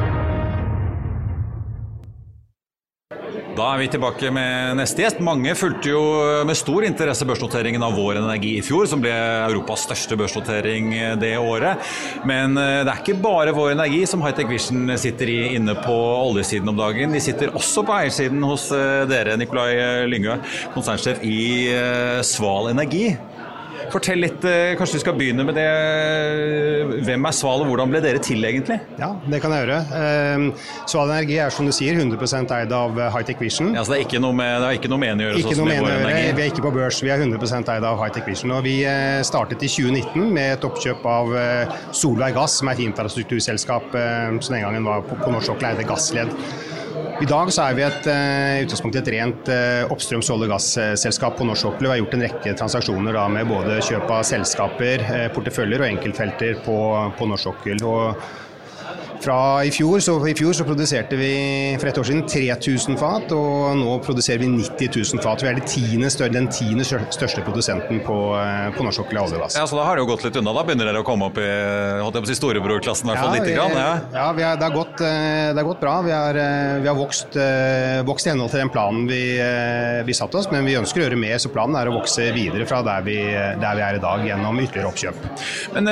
Da 3.64 3.70
er 3.72 3.80
vi 3.80 3.86
tilbake 3.94 4.28
med 4.36 4.76
neste 4.76 5.06
gjest. 5.06 5.22
Mange 5.24 5.54
fulgte 5.56 5.94
jo 5.94 6.02
med 6.44 6.58
stor 6.60 6.84
interesse 6.84 7.24
børsnoteringen 7.24 7.86
av 7.86 7.94
Vår 7.96 8.18
Energi 8.20 8.58
i 8.58 8.64
fjor, 8.66 8.90
som 8.92 9.00
ble 9.00 9.14
Europas 9.14 9.86
største 9.88 10.18
børsnotering 10.20 10.90
det 11.22 11.32
året. 11.40 11.80
Men 12.28 12.60
eh, 12.60 12.82
det 12.84 12.92
er 12.92 13.00
ikke 13.00 13.16
bare 13.24 13.54
Vår 13.56 13.72
Energi 13.78 14.02
som 14.10 14.26
Hightech 14.26 14.52
Vision 14.52 14.92
sitter 15.00 15.32
i 15.32 15.38
inne 15.56 15.78
på 15.80 15.96
oljesiden 15.96 16.74
om 16.74 16.82
dagen. 16.82 17.16
De 17.16 17.24
sitter 17.24 17.56
også 17.56 17.86
på 17.88 17.96
eiersiden 18.02 18.44
hos 18.44 18.68
eh, 18.76 19.06
dere, 19.08 19.40
Nikolai 19.40 20.10
Lyngø, 20.12 20.42
konsernsjef 20.76 21.24
i 21.24 21.40
eh, 21.72 22.20
Sval 22.28 22.74
Energi. 22.74 23.14
Fortell 23.92 24.22
litt, 24.24 24.44
eh, 24.46 24.74
kanskje 24.80 24.98
vi 24.98 25.02
skal 25.04 25.16
begynne 25.18 25.46
med 25.48 25.58
det. 25.58 25.68
Hvem 27.06 27.28
er 27.28 27.36
Sval, 27.36 27.64
og 27.64 27.72
hvordan 27.72 27.92
ble 27.92 28.02
dere 28.04 28.22
til, 28.24 28.44
egentlig? 28.48 28.80
Ja, 29.00 29.12
det 29.30 29.42
kan 29.44 29.52
jeg 29.52 29.66
gjøre. 29.66 29.80
Ehm, 30.00 30.48
Sval 30.90 31.12
Energi 31.12 31.38
er 31.44 31.50
som 31.50 31.66
du 31.66 31.74
sier 31.76 31.98
100 31.98 32.52
eid 32.58 32.72
av 32.72 32.98
eh, 33.00 33.10
Hightech 33.14 33.40
Vision. 33.42 33.74
Ja, 33.76 33.84
så 33.84 33.94
det 33.94 34.00
er 34.00 34.06
ikke 34.08 34.22
noe 34.24 34.34
med, 34.34 34.62
det 34.62 34.70
er 34.70 34.80
ikke 34.80 34.92
noe 34.94 35.02
med 35.04 35.24
å 35.24 35.28
gjøre 35.28 35.42
ikke 35.44 35.56
sånn 35.60 35.72
med 35.72 35.84
å 35.84 35.92
gjøre. 35.92 36.36
Vi 36.38 36.46
er 36.46 36.52
ikke 36.52 36.66
på 36.68 36.74
børs, 36.76 37.02
vi 37.04 37.14
er 37.14 37.24
100 37.24 37.74
eid 37.76 37.88
av 37.90 38.02
Hightech 38.02 38.28
Vision. 38.30 38.56
Og 38.58 38.64
vi 38.68 38.78
eh, 38.88 39.22
startet 39.26 39.64
i 39.64 39.72
2019 39.72 40.30
med 40.34 40.58
et 40.58 40.68
oppkjøp 40.70 41.08
av 41.10 41.34
Solveig 41.96 42.38
Gass, 42.38 42.60
som 42.62 42.70
er 42.70 42.78
et 42.78 42.86
infrastrukturselskap 42.88 43.92
som 43.94 44.56
den 44.56 44.64
gangen 44.64 44.86
var 44.88 45.04
på, 45.08 45.18
på 45.20 45.34
norsk 45.34 45.54
sokkel, 45.54 45.74
eide 45.74 45.88
gassledd. 45.88 46.32
I 47.24 47.28
dag 47.30 47.50
så 47.54 47.66
er 47.70 47.76
vi 47.78 47.84
et, 47.86 48.08
utgangspunktet 48.08 48.64
utgangspunkt 48.64 48.98
et 49.00 49.10
rent 49.14 49.50
uh, 49.52 49.92
oppstrøms 49.94 50.30
olje- 50.34 50.48
og 50.48 50.54
gasselskap 50.54 51.38
på 51.40 51.48
norsk 51.48 51.68
sokkel. 51.68 51.88
Vi 51.88 51.92
har 51.92 52.00
gjort 52.02 52.16
en 52.18 52.26
rekke 52.26 52.56
transaksjoner 52.60 53.18
da, 53.18 53.26
med 53.32 53.50
både 53.52 53.80
kjøp 53.86 54.12
av 54.12 54.24
selskaper, 54.28 55.04
uh, 55.08 55.28
porteføljer 55.36 55.84
og 55.84 55.90
enkeltfelter 55.92 56.60
på, 56.66 56.78
på 57.20 57.30
norsk 57.30 57.50
sokkel. 57.50 57.84
Fra 59.24 59.64
i 59.64 59.72
fjor, 59.74 60.02
så 60.04 60.16
I 60.28 60.34
fjor 60.38 60.54
så 60.56 60.66
produserte 60.68 61.18
vi 61.20 61.32
for 61.80 61.90
et 61.90 62.00
år 62.00 62.08
siden 62.08 62.24
3000 62.30 62.98
fat, 63.00 63.32
og 63.36 63.78
nå 63.80 63.96
produserer 64.04 64.42
vi 64.44 64.50
90 64.52 64.92
000 65.16 65.24
fat. 65.24 65.44
Vi 65.44 65.50
er 65.52 65.62
tiende, 65.68 66.12
den 66.34 66.50
tiende 66.54 66.86
største 66.86 67.44
produsenten 67.46 68.02
på, 68.06 68.18
eh, 68.40 68.70
på 68.76 68.86
norsk 68.86 69.02
sokkel 69.02 69.20
av 69.20 69.28
olje 69.28 69.40
og 69.40 69.46
gass. 69.46 69.58
Ja, 69.60 69.66
så 69.70 69.80
da 69.80 69.88
har 69.88 69.98
det 69.98 70.04
jo 70.04 70.10
gått 70.12 70.26
litt 70.28 70.40
unna? 70.40 70.54
Da 70.56 70.66
begynner 70.68 70.90
dere 70.90 71.04
å 71.04 71.08
komme 71.08 71.30
opp 71.30 71.40
i 71.40 71.48
si, 72.30 72.38
storebrorklassen? 72.40 73.10
i 73.10 73.14
hvert 73.14 73.24
fall 73.24 73.36
ja, 73.36 73.42
lite 73.42 73.56
grann, 73.56 73.78
ja, 73.78 73.94
ja 74.14 74.28
er, 74.34 74.60
det, 74.60 74.68
har 74.68 74.76
gått, 74.76 75.02
eh, 75.02 75.50
det, 75.52 75.60
har 75.62 75.70
gått, 75.70 75.82
bra. 75.84 75.96
Vi 76.06 76.14
har, 76.16 76.40
eh, 76.40 76.80
vi 76.84 76.92
har 76.92 76.98
vokst, 76.98 77.40
vokst, 78.08 78.28
i 78.28 78.34
henhold 78.34 78.54
til 78.54 78.64
den 78.64 78.72
planen 78.74 79.08
vi, 79.10 79.22
vi 80.08 80.16
satte 80.16 80.40
oss, 80.40 80.50
men 80.52 80.68
vi 80.68 80.78
ønsker 80.80 81.02
å 81.02 81.08
gjøre 81.08 81.20
mer, 81.20 81.40
så 81.42 81.52
planen 81.54 81.80
er 81.80 81.92
å 81.92 81.96
vokse 81.98 82.30
videre 82.36 82.68
fra 82.70 82.82
der 82.86 83.04
vi, 83.06 83.18
der 83.62 83.80
vi 83.80 83.86
er 83.86 84.00
i 84.00 84.04
dag, 84.04 84.24
gjennom 84.28 84.60
ytterligere 84.64 84.92
oppkjøp. 84.92 85.26
Men 85.76 85.90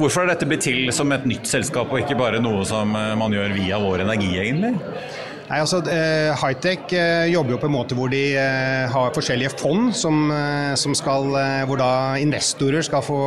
hvorfor 0.00 0.24
har 0.24 0.34
dette 0.34 0.48
blitt 0.48 0.64
til 0.66 0.90
som 0.94 1.12
et 1.14 1.26
nytt 1.28 1.48
selskap, 1.48 1.92
og 1.92 2.02
ikke 2.02 2.18
bare 2.18 2.42
noe 2.46 2.66
som 2.68 2.94
eh, 2.96 3.14
man 3.18 3.34
gjør 3.34 3.54
via 3.56 3.80
vår 3.82 4.04
energi, 4.06 4.32
egentlig? 4.40 4.74
Nei, 5.46 5.60
altså 5.62 5.78
eh, 5.86 6.32
Hightech 6.40 6.90
eh, 6.98 7.28
jobber 7.30 7.54
jo 7.54 7.58
på 7.62 7.68
en 7.68 7.74
måte 7.76 7.94
hvor 7.94 8.10
de 8.10 8.22
eh, 8.34 8.86
har 8.90 9.12
forskjellige 9.14 9.52
fond 9.60 9.92
som, 9.94 10.26
som 10.78 10.94
skal, 10.98 11.28
hvor 11.68 11.78
da 11.78 11.90
investorer 12.18 12.82
skal 12.82 13.04
få 13.04 13.18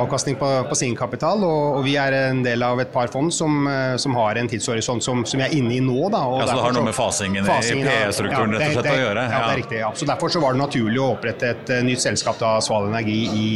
avkastning 0.00 0.38
på, 0.40 0.48
på 0.66 0.78
sin 0.78 0.96
kapital. 0.98 1.44
Og, 1.46 1.78
og, 1.78 1.84
vi 1.86 1.94
er 2.00 2.16
en 2.32 2.42
del 2.42 2.64
av 2.66 2.80
et 2.82 2.90
par 2.92 3.10
fond 3.12 3.30
som, 3.34 3.68
som 4.00 4.16
har 4.18 4.40
en 4.40 4.50
tidshorisont 4.50 5.04
som, 5.04 5.22
som, 5.24 5.40
vi 5.40 5.46
er 5.46 5.54
inne 5.60 5.76
i 5.76 5.80
nå. 5.84 5.98
Da, 6.12 6.24
ja, 6.40 6.48
så 6.48 6.58
det 6.58 6.64
har 6.66 6.76
noe 6.76 6.88
med 6.88 6.96
fasingen, 6.96 7.46
fasingen 7.46 7.86
i 7.86 7.90
PE-strukturen 7.90 8.56
ja, 8.56 8.60
rett 8.60 8.66
og 8.66 8.76
slett 8.80 8.90
å 8.90 8.98
gjøre? 9.04 9.24
Ja, 9.24 9.30
ja, 9.30 9.40
det 9.44 9.54
er 9.54 9.62
riktig. 9.62 9.80
Ja. 9.84 9.92
Så 9.94 10.10
Derfor 10.10 10.34
så 10.34 10.42
var 10.42 10.56
det 10.56 10.62
naturlig 10.64 11.00
å 11.02 11.12
opprette 11.14 11.54
et 11.54 11.72
nytt 11.86 12.02
selskap, 12.02 12.40
da, 12.42 12.56
Sval 12.64 12.90
Energi, 12.90 13.20
i, 13.30 13.46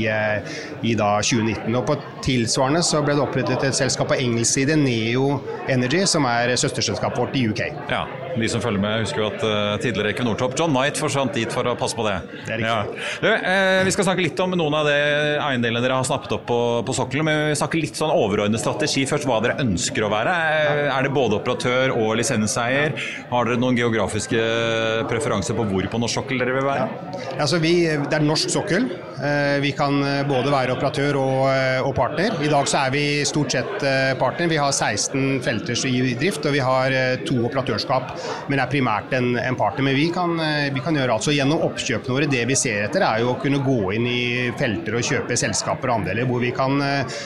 i 0.87 0.95
da 0.99 1.11
2019. 1.19 1.67
Og 1.75 1.87
på 1.91 1.99
tilsvarende 2.25 2.85
så 2.87 3.03
ble 3.05 3.19
det 3.19 3.27
opprettet 3.27 3.69
et 3.73 3.83
selskap 3.83 4.13
på 4.13 4.21
engelsk 4.23 4.61
side, 4.61 4.79
Neo 4.79 5.41
Energy, 5.73 6.05
som 6.09 6.29
er 6.31 6.55
søsterselskapet 6.55 7.25
vårt 7.25 7.39
i 7.41 7.49
UK. 7.51 7.67
Ja. 7.91 8.04
now. 8.05 8.24
De 8.35 8.49
som 8.51 8.63
følger 8.63 8.83
med, 8.83 9.05
husker 9.05 9.23
jo 9.23 9.29
at 9.29 9.43
uh, 9.47 9.77
tidligere 9.83 10.11
Equinor-topp 10.15 10.57
John 10.59 10.73
Knight 10.75 10.99
forsvant 10.99 11.35
dit 11.37 11.51
for 11.55 11.67
å 11.71 11.75
passe 11.79 11.95
på 11.95 12.07
det. 12.07 12.17
Det. 12.49 12.59
Ja. 12.65 12.81
Du, 13.23 13.29
uh, 13.31 13.81
vi 13.87 13.93
skal 13.95 14.09
snakke 14.09 14.25
litt 14.25 14.41
om 14.43 14.57
noen 14.59 14.75
av 14.81 14.89
de 14.89 14.97
eiendelene 15.39 15.83
dere 15.85 16.01
har 16.01 16.09
snappet 16.09 16.35
opp 16.35 16.47
på, 16.49 16.59
på 16.87 16.97
sokkelen. 16.97 17.29
Men 17.29 17.43
vi 17.53 17.59
snakker 17.61 17.83
litt 17.83 17.99
sånn 17.99 18.13
overordnet 18.15 18.63
strategi 18.63 19.05
først. 19.09 19.29
Hva 19.29 19.39
dere 19.45 19.59
ønsker 19.63 20.07
å 20.07 20.11
være. 20.13 20.35
Uh, 20.35 20.83
er 20.97 21.07
det 21.07 21.15
både 21.15 21.39
operatør 21.39 21.95
og 21.95 22.15
lisenseier? 22.19 22.99
Har 23.31 23.49
dere 23.49 23.61
noen 23.63 23.79
geografiske 23.79 24.43
preferanser 25.11 25.59
på 25.59 25.69
hvor 25.71 25.91
på 25.95 26.03
norsk 26.03 26.23
sokkel 26.23 26.43
dere 26.43 26.59
vil 26.59 26.67
være? 26.67 26.89
Ja. 26.91 27.23
Altså, 27.39 27.63
vi, 27.63 27.77
det 27.87 28.19
er 28.19 28.27
norsk 28.27 28.51
sokkel. 28.53 28.91
Vi 29.63 29.71
kan 29.77 29.95
både 30.29 30.51
være 30.53 30.75
operatør 30.75 31.17
og, 31.21 31.45
og, 31.87 31.93
partner. 31.97 32.35
I 32.45 32.51
dag 32.51 32.67
så 32.69 32.83
er 32.85 32.93
vi 32.95 33.05
stort 33.27 33.55
sett 33.55 33.85
partner. 34.21 34.51
Vi 34.51 34.59
har 34.61 34.75
16 34.75 35.39
felter 35.45 35.79
i 35.89 36.15
drift, 36.19 36.45
og 36.47 36.55
vi 36.55 36.63
har 36.63 36.95
to 37.27 37.39
operatørskap 37.47 38.11
men 38.49 38.59
det 38.59 38.65
er 38.65 38.73
primært 38.73 39.15
en, 39.17 39.33
en 39.41 39.59
partner. 39.59 39.89
Men 39.89 39.97
vi 39.99 40.09
kan, 40.15 40.37
vi 40.75 40.83
kan 40.85 40.97
gjøre 40.99 41.17
alt. 41.17 41.27
Så 41.27 41.35
gjennom 41.35 41.63
oppkjøpene 41.67 42.17
våre, 42.17 42.29
det 42.31 42.45
vi 42.49 42.57
ser 42.59 42.87
etter, 42.89 43.05
er 43.07 43.23
jo 43.23 43.33
å 43.35 43.39
kunne 43.41 43.61
gå 43.65 43.79
inn 43.97 44.09
i 44.11 44.23
felter 44.59 44.99
og 44.99 45.07
kjøpe 45.07 45.37
selskaper 45.39 45.91
og 45.91 46.01
andeler 46.01 46.29
hvor 46.29 46.43
vi 46.43 46.53
kan 46.55 46.79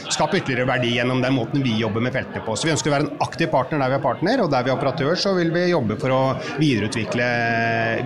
skape 0.08 0.40
ytterligere 0.40 0.68
verdi 0.68 0.94
gjennom 0.96 1.22
den 1.24 1.34
måten 1.36 1.62
vi 1.64 1.74
jobber 1.80 2.04
med 2.04 2.14
feltene 2.14 2.44
på. 2.46 2.56
Så 2.58 2.68
vi 2.68 2.74
ønsker 2.74 2.90
å 2.90 2.96
være 2.96 3.08
en 3.08 3.22
aktiv 3.24 3.50
partner 3.52 3.82
der 3.82 3.92
vi 3.92 3.98
er 3.98 4.04
partner, 4.04 4.42
og 4.44 4.52
der 4.52 4.66
vi 4.66 4.72
er 4.72 4.78
operatør, 4.78 5.14
så 5.18 5.34
vil 5.38 5.52
vi 5.54 5.66
jobbe 5.70 5.98
for 6.00 6.14
å 6.14 6.22
videreutvikle, 6.60 7.28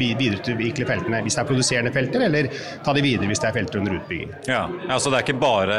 videreutvikle 0.00 0.88
feltene. 0.88 1.22
Hvis 1.26 1.38
det 1.38 1.42
er 1.44 1.48
produserende 1.48 1.92
felter, 1.94 2.26
eller 2.28 2.50
ta 2.84 2.94
de 2.96 3.04
videre 3.04 3.30
hvis 3.30 3.42
det 3.42 3.50
er 3.50 3.56
felter 3.56 3.82
under 3.82 3.98
utbygging. 4.00 4.32
Ja, 4.48 4.64
altså 4.88 5.12
Det 5.12 5.20
er 5.20 5.26
ikke 5.26 5.40
bare 5.42 5.78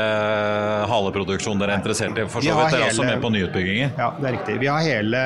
haleproduksjon 0.89 1.61
dere 1.61 1.75
er 1.75 1.81
interessert 1.81 2.17
i? 2.17 2.25
for 2.33 2.41
så 2.41 2.55
vidt, 2.55 2.73
Dere 2.73 2.87
er 2.87 2.93
også 2.93 3.07
med 3.07 3.21
på 3.23 3.31
nyutbygginger? 3.33 3.93
Ja, 3.99 4.09
det 4.19 4.29
er 4.29 4.35
riktig. 4.37 4.57
Vi 4.61 4.69
har 4.71 4.85
hele, 4.85 5.23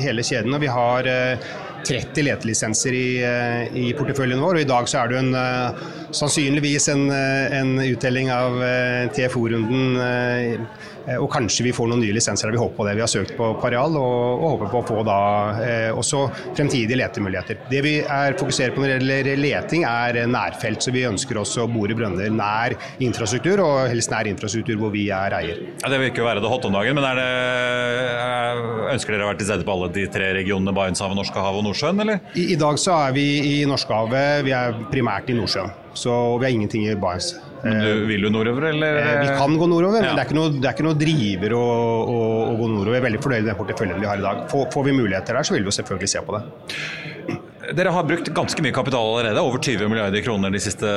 hele 0.00 0.24
kjeden. 0.26 0.54
og 0.54 0.60
vi 0.62 0.70
har 0.70 0.85
hora. 0.86 1.38
30 1.84 2.20
eh, 2.20 2.24
letelisenser 2.30 2.96
i, 2.96 3.06
eh, 3.24 3.76
i, 3.76 3.86
porteføljen 3.98 4.42
vår. 4.42 4.60
og 4.60 4.64
I 4.64 4.68
dag 4.68 4.88
så 4.90 5.02
er 5.02 5.12
det 5.12 5.18
en, 5.22 5.32
eh, 5.34 5.86
sannsynligvis 6.16 6.88
en, 6.94 7.08
en 7.10 7.72
uttelling 7.84 8.30
av 8.32 8.60
TFO-runden 9.16 10.66
Eh, 11.06 11.18
og 11.22 11.28
kanskje 11.30 11.68
vi 11.68 11.74
får 11.74 11.90
noen 11.90 12.02
nye 12.02 12.14
lisenser 12.16 12.50
vi 12.50 12.60
håper 12.60 12.76
på 12.76 12.86
det. 12.88 12.96
Vi 12.98 13.04
har 13.04 13.10
søkt 13.10 13.34
på 13.38 13.52
Pareal 13.62 13.94
og, 13.98 14.42
og 14.42 14.46
håper 14.56 14.72
på 14.72 14.80
å 14.80 14.86
få 14.88 15.04
da 15.06 15.18
eh, 15.62 15.90
også 15.94 16.24
fremtidige 16.56 16.98
letemuligheter. 16.98 17.60
Det 17.70 17.82
vi 17.86 17.94
er 18.02 18.36
fokuserer 18.38 18.74
på 18.74 18.82
når 18.82 18.92
det 18.92 18.98
gjelder 18.98 19.42
leting 19.42 19.86
er 19.88 20.20
nærfelt, 20.30 20.82
så 20.82 20.94
vi 20.94 21.06
ønsker 21.08 21.38
også 21.40 21.66
å 21.66 21.70
bore 21.70 21.96
brønner 21.96 22.32
nær 22.34 22.74
infrastruktur, 23.02 23.62
og 23.62 23.86
helst 23.92 24.10
nær 24.12 24.28
infrastruktur 24.30 24.80
hvor 24.80 24.94
vi 24.94 25.06
er 25.14 25.36
eier. 25.38 25.62
Ja, 25.82 25.92
det 25.92 26.00
vil 26.02 26.10
ikke 26.10 26.26
være 26.26 26.42
det 26.42 26.50
hot 26.50 26.66
om 26.66 26.74
dagen, 26.74 26.98
men 26.98 27.06
det, 27.06 27.26
er, 27.26 28.64
ønsker 28.96 29.14
dere 29.14 29.28
å 29.28 29.30
være 29.30 29.42
til 29.42 29.50
stede 29.50 29.66
på 29.66 29.76
alle 29.76 29.90
de 29.94 30.06
tre 30.10 30.32
regionene 30.40 30.74
Barentshavet, 30.76 31.18
Norskehavet 31.18 31.62
og 31.62 31.65
Nordsjøen, 31.66 32.04
eller? 32.04 32.22
I, 32.34 32.52
I, 32.54 32.60
dag 32.60 32.78
så 32.80 32.94
er 33.06 33.16
vi 33.16 33.26
i 33.50 33.56
Norskehavet, 33.68 34.46
vi 34.46 34.54
er 34.56 34.78
primært 34.92 35.30
i 35.32 35.36
Nordsjøen. 35.36 35.74
Så 35.96 36.14
vi 36.40 36.48
har 36.48 36.54
ingenting 36.54 36.86
i 36.88 36.96
Barents. 37.00 37.34
Men 37.64 37.80
du, 37.82 38.04
vil 38.06 38.26
du 38.26 38.30
nordover, 38.30 38.68
eller? 38.70 38.98
Eh, 39.00 39.20
vi 39.24 39.38
kan 39.40 39.56
gå 39.58 39.66
nordover, 39.70 40.04
ja. 40.04 40.12
men 40.12 40.18
det 40.18 40.22
er 40.22 40.28
ikke 40.28 40.38
noe, 40.38 40.52
det 40.54 40.68
er 40.68 40.76
ikke 40.76 40.86
noe 40.86 40.98
driver 41.00 41.56
å, 41.56 41.64
å, 41.64 42.18
å, 42.44 42.54
gå 42.60 42.70
nordover. 42.70 42.94
Vi 42.94 43.00
er 43.00 43.06
veldig 43.08 43.22
fornøyd 43.24 43.42
med 43.42 43.50
den 43.50 43.58
porteføljen 43.58 44.02
vi 44.02 44.10
har 44.10 44.22
i 44.22 44.26
dag. 44.26 44.44
Får, 44.52 44.68
får 44.74 44.88
vi 44.88 44.96
muligheter 45.00 45.38
der, 45.38 45.48
så 45.48 45.56
vil 45.56 45.64
vi 45.64 45.72
jo 45.72 45.76
selvfølgelig 45.80 46.12
se 46.12 46.24
på 46.26 46.36
det. 46.36 47.38
Dere 47.74 47.90
har 47.90 48.04
brukt 48.06 48.28
ganske 48.36 48.62
mye 48.62 48.74
kapital 48.74 49.08
allerede, 49.10 49.42
over 49.42 49.58
20 49.62 49.88
milliarder 49.90 50.22
kroner 50.22 50.52
de 50.54 50.60
siste 50.62 50.90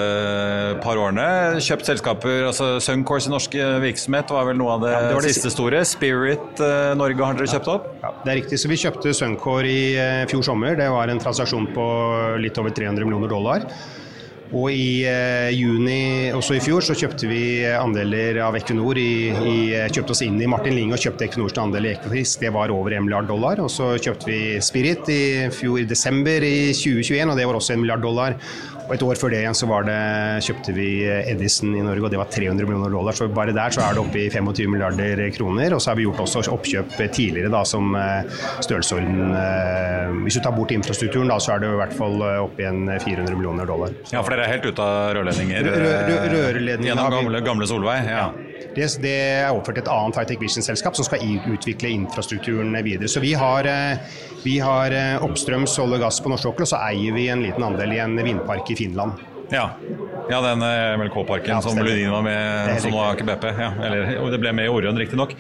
par 0.84 1.00
årene. 1.00 1.26
Kjøpt 1.64 1.88
selskaper, 1.90 2.44
altså 2.50 2.72
Suncourse 2.84 3.30
i 3.30 3.34
norsk 3.34 3.56
virksomhet 3.86 4.34
var 4.36 4.50
vel 4.50 4.60
noe 4.60 4.76
av 4.76 4.84
det, 4.84 4.92
ja, 4.94 5.00
det, 5.08 5.16
det 5.24 5.34
siste 5.34 5.54
store. 5.54 5.82
Spirit 5.88 6.62
eh, 6.64 6.92
Norge 7.00 7.26
har 7.26 7.40
dere 7.40 7.50
kjøpt 7.50 7.72
opp? 7.74 7.88
Ja, 8.04 8.14
det 8.26 8.34
er 8.34 8.40
riktig. 8.42 8.60
Så 8.62 8.72
vi 8.72 8.78
kjøpte 8.82 9.16
Suncore 9.18 9.72
i 9.72 9.82
eh, 9.98 10.26
fjor 10.30 10.46
sommer. 10.46 10.78
Det 10.80 10.90
var 10.94 11.10
en 11.10 11.22
transaksjon 11.24 11.72
på 11.74 11.88
litt 12.44 12.62
over 12.62 12.76
300 12.76 13.08
millioner 13.08 13.32
dollar. 13.32 13.66
Og 14.50 14.72
i 14.74 15.04
eh, 15.06 15.52
juni 15.54 16.32
også 16.34 16.56
i 16.58 16.62
fjor 16.64 16.82
så 16.82 16.96
kjøpte 16.98 17.28
vi 17.30 17.42
andeler 17.70 18.40
av 18.48 18.58
Equinor. 18.58 18.98
I, 18.98 19.30
i, 19.30 19.58
eh, 19.78 19.90
kjøpte 19.94 20.16
oss 20.16 20.24
inn 20.26 20.40
i 20.42 20.50
Martin 20.50 20.74
Linge 20.74 20.98
og 20.98 21.04
kjøpte 21.04 21.28
Equinors 21.28 21.58
andel 21.62 21.86
i 21.86 21.92
Equifis. 21.94 22.34
Det 22.42 22.50
var 22.56 22.74
over 22.74 22.98
1 22.98 23.06
milliard 23.06 23.30
dollar. 23.30 23.62
Og 23.62 23.70
så 23.70 23.92
kjøpte 24.02 24.32
vi 24.32 24.42
Spirit 24.66 25.12
i 25.14 25.22
fjor 25.54 25.84
i 25.84 25.88
desember 25.90 26.46
i 26.46 26.72
2021, 26.74 27.30
og 27.30 27.38
det 27.38 27.46
var 27.46 27.62
også 27.62 27.76
1 27.78 27.84
milliard 27.84 28.02
dollar. 28.06 28.40
Og 28.90 28.96
et 28.96 29.04
år 29.06 29.20
før 29.22 29.30
det 29.30 29.44
igjen 29.44 29.54
så 29.54 29.68
det, 29.86 29.98
kjøpte 30.48 30.74
vi 30.74 30.88
Edison 31.06 31.76
i 31.78 31.84
Norge, 31.86 32.08
og 32.08 32.10
det 32.10 32.18
var 32.18 32.32
300 32.34 32.66
millioner 32.66 32.90
dollar. 32.90 33.14
Så 33.14 33.28
bare 33.30 33.54
der 33.54 33.70
så 33.76 33.84
er 33.86 33.94
det 33.94 34.02
oppe 34.02 34.24
i 34.24 34.30
25 34.34 34.66
milliarder 34.74 35.22
kroner. 35.36 35.76
Og 35.78 35.84
så 35.84 35.92
har 35.92 36.00
vi 36.00 36.08
gjort 36.08 36.24
også 36.26 36.42
oppkjøp 36.56 36.98
tidligere 37.14 37.52
da 37.54 37.62
som 37.70 37.94
eh, 38.00 38.26
størrelsesorden 38.66 39.36
eh, 39.38 40.18
Hvis 40.26 40.40
du 40.40 40.42
tar 40.42 40.58
bort 40.58 40.74
infrastrukturen, 40.74 41.30
da 41.30 41.38
så 41.38 41.54
er 41.54 41.62
det 41.62 41.70
i 41.70 41.80
hvert 41.84 41.94
fall 42.02 42.18
eh, 42.18 42.42
oppe 42.42 42.66
igjen 42.66 42.90
400 42.90 43.38
millioner 43.38 43.70
dollar. 43.70 43.94
Ja, 44.10 44.24
for 44.24 44.34
dere 44.34 44.48
er 44.48 44.56
helt 44.58 44.66
ute 44.66 44.82
av 44.90 45.14
rørledninger? 45.20 45.70
Rørledninger 45.70 46.90
Gjennom 46.90 47.14
gamle, 47.14 47.46
gamle 47.46 47.70
Solveig? 47.70 48.10
ja. 48.10 48.32
Det, 48.76 48.88
det, 49.04 49.16
er 49.16 49.50
overført 49.50 49.80
til 49.80 49.86
et 49.86 49.92
annet 49.94 50.20
Hightech 50.20 50.42
Vision-selskap 50.44 50.98
som 50.98 51.08
skal 51.08 51.24
utvikle 51.52 51.92
infrastrukturen 51.96 52.76
videre. 52.86 53.10
Så 53.12 53.24
vi 53.24 53.34
har, 53.38 53.68
vi 54.44 54.60
har 54.64 54.96
oppstrøms 55.26 55.78
olje 55.82 56.00
og 56.00 56.06
gass 56.06 56.22
på 56.24 56.32
norsk 56.32 56.50
sokkel, 56.50 56.68
og 56.68 56.72
så 56.74 56.82
eier 56.92 57.16
vi 57.16 57.28
en 57.34 57.44
liten 57.46 57.66
andel 57.66 57.98
i 57.98 58.02
en 58.04 58.16
vindpark 58.20 58.70
i 58.72 58.78
Finland. 58.80 59.20
Ja. 59.50 59.72
ja 60.30 60.42
den 60.46 60.62
MLK-parken 61.02 61.56
ja, 61.56 61.62
som 61.66 61.80
Ludin 61.82 62.12
var 62.14 62.22
med, 62.26 62.78
som 62.84 62.94
nå 62.94 63.02
er 63.02 63.18
ikke 63.18 63.28
BP. 63.32 63.50
Ja, 63.58 63.72
eller, 63.88 64.14
det 64.36 64.42
ble 64.44 64.54
med 64.56 64.70
i 64.70 64.74
Orion, 64.74 65.02
riktignok. 65.02 65.34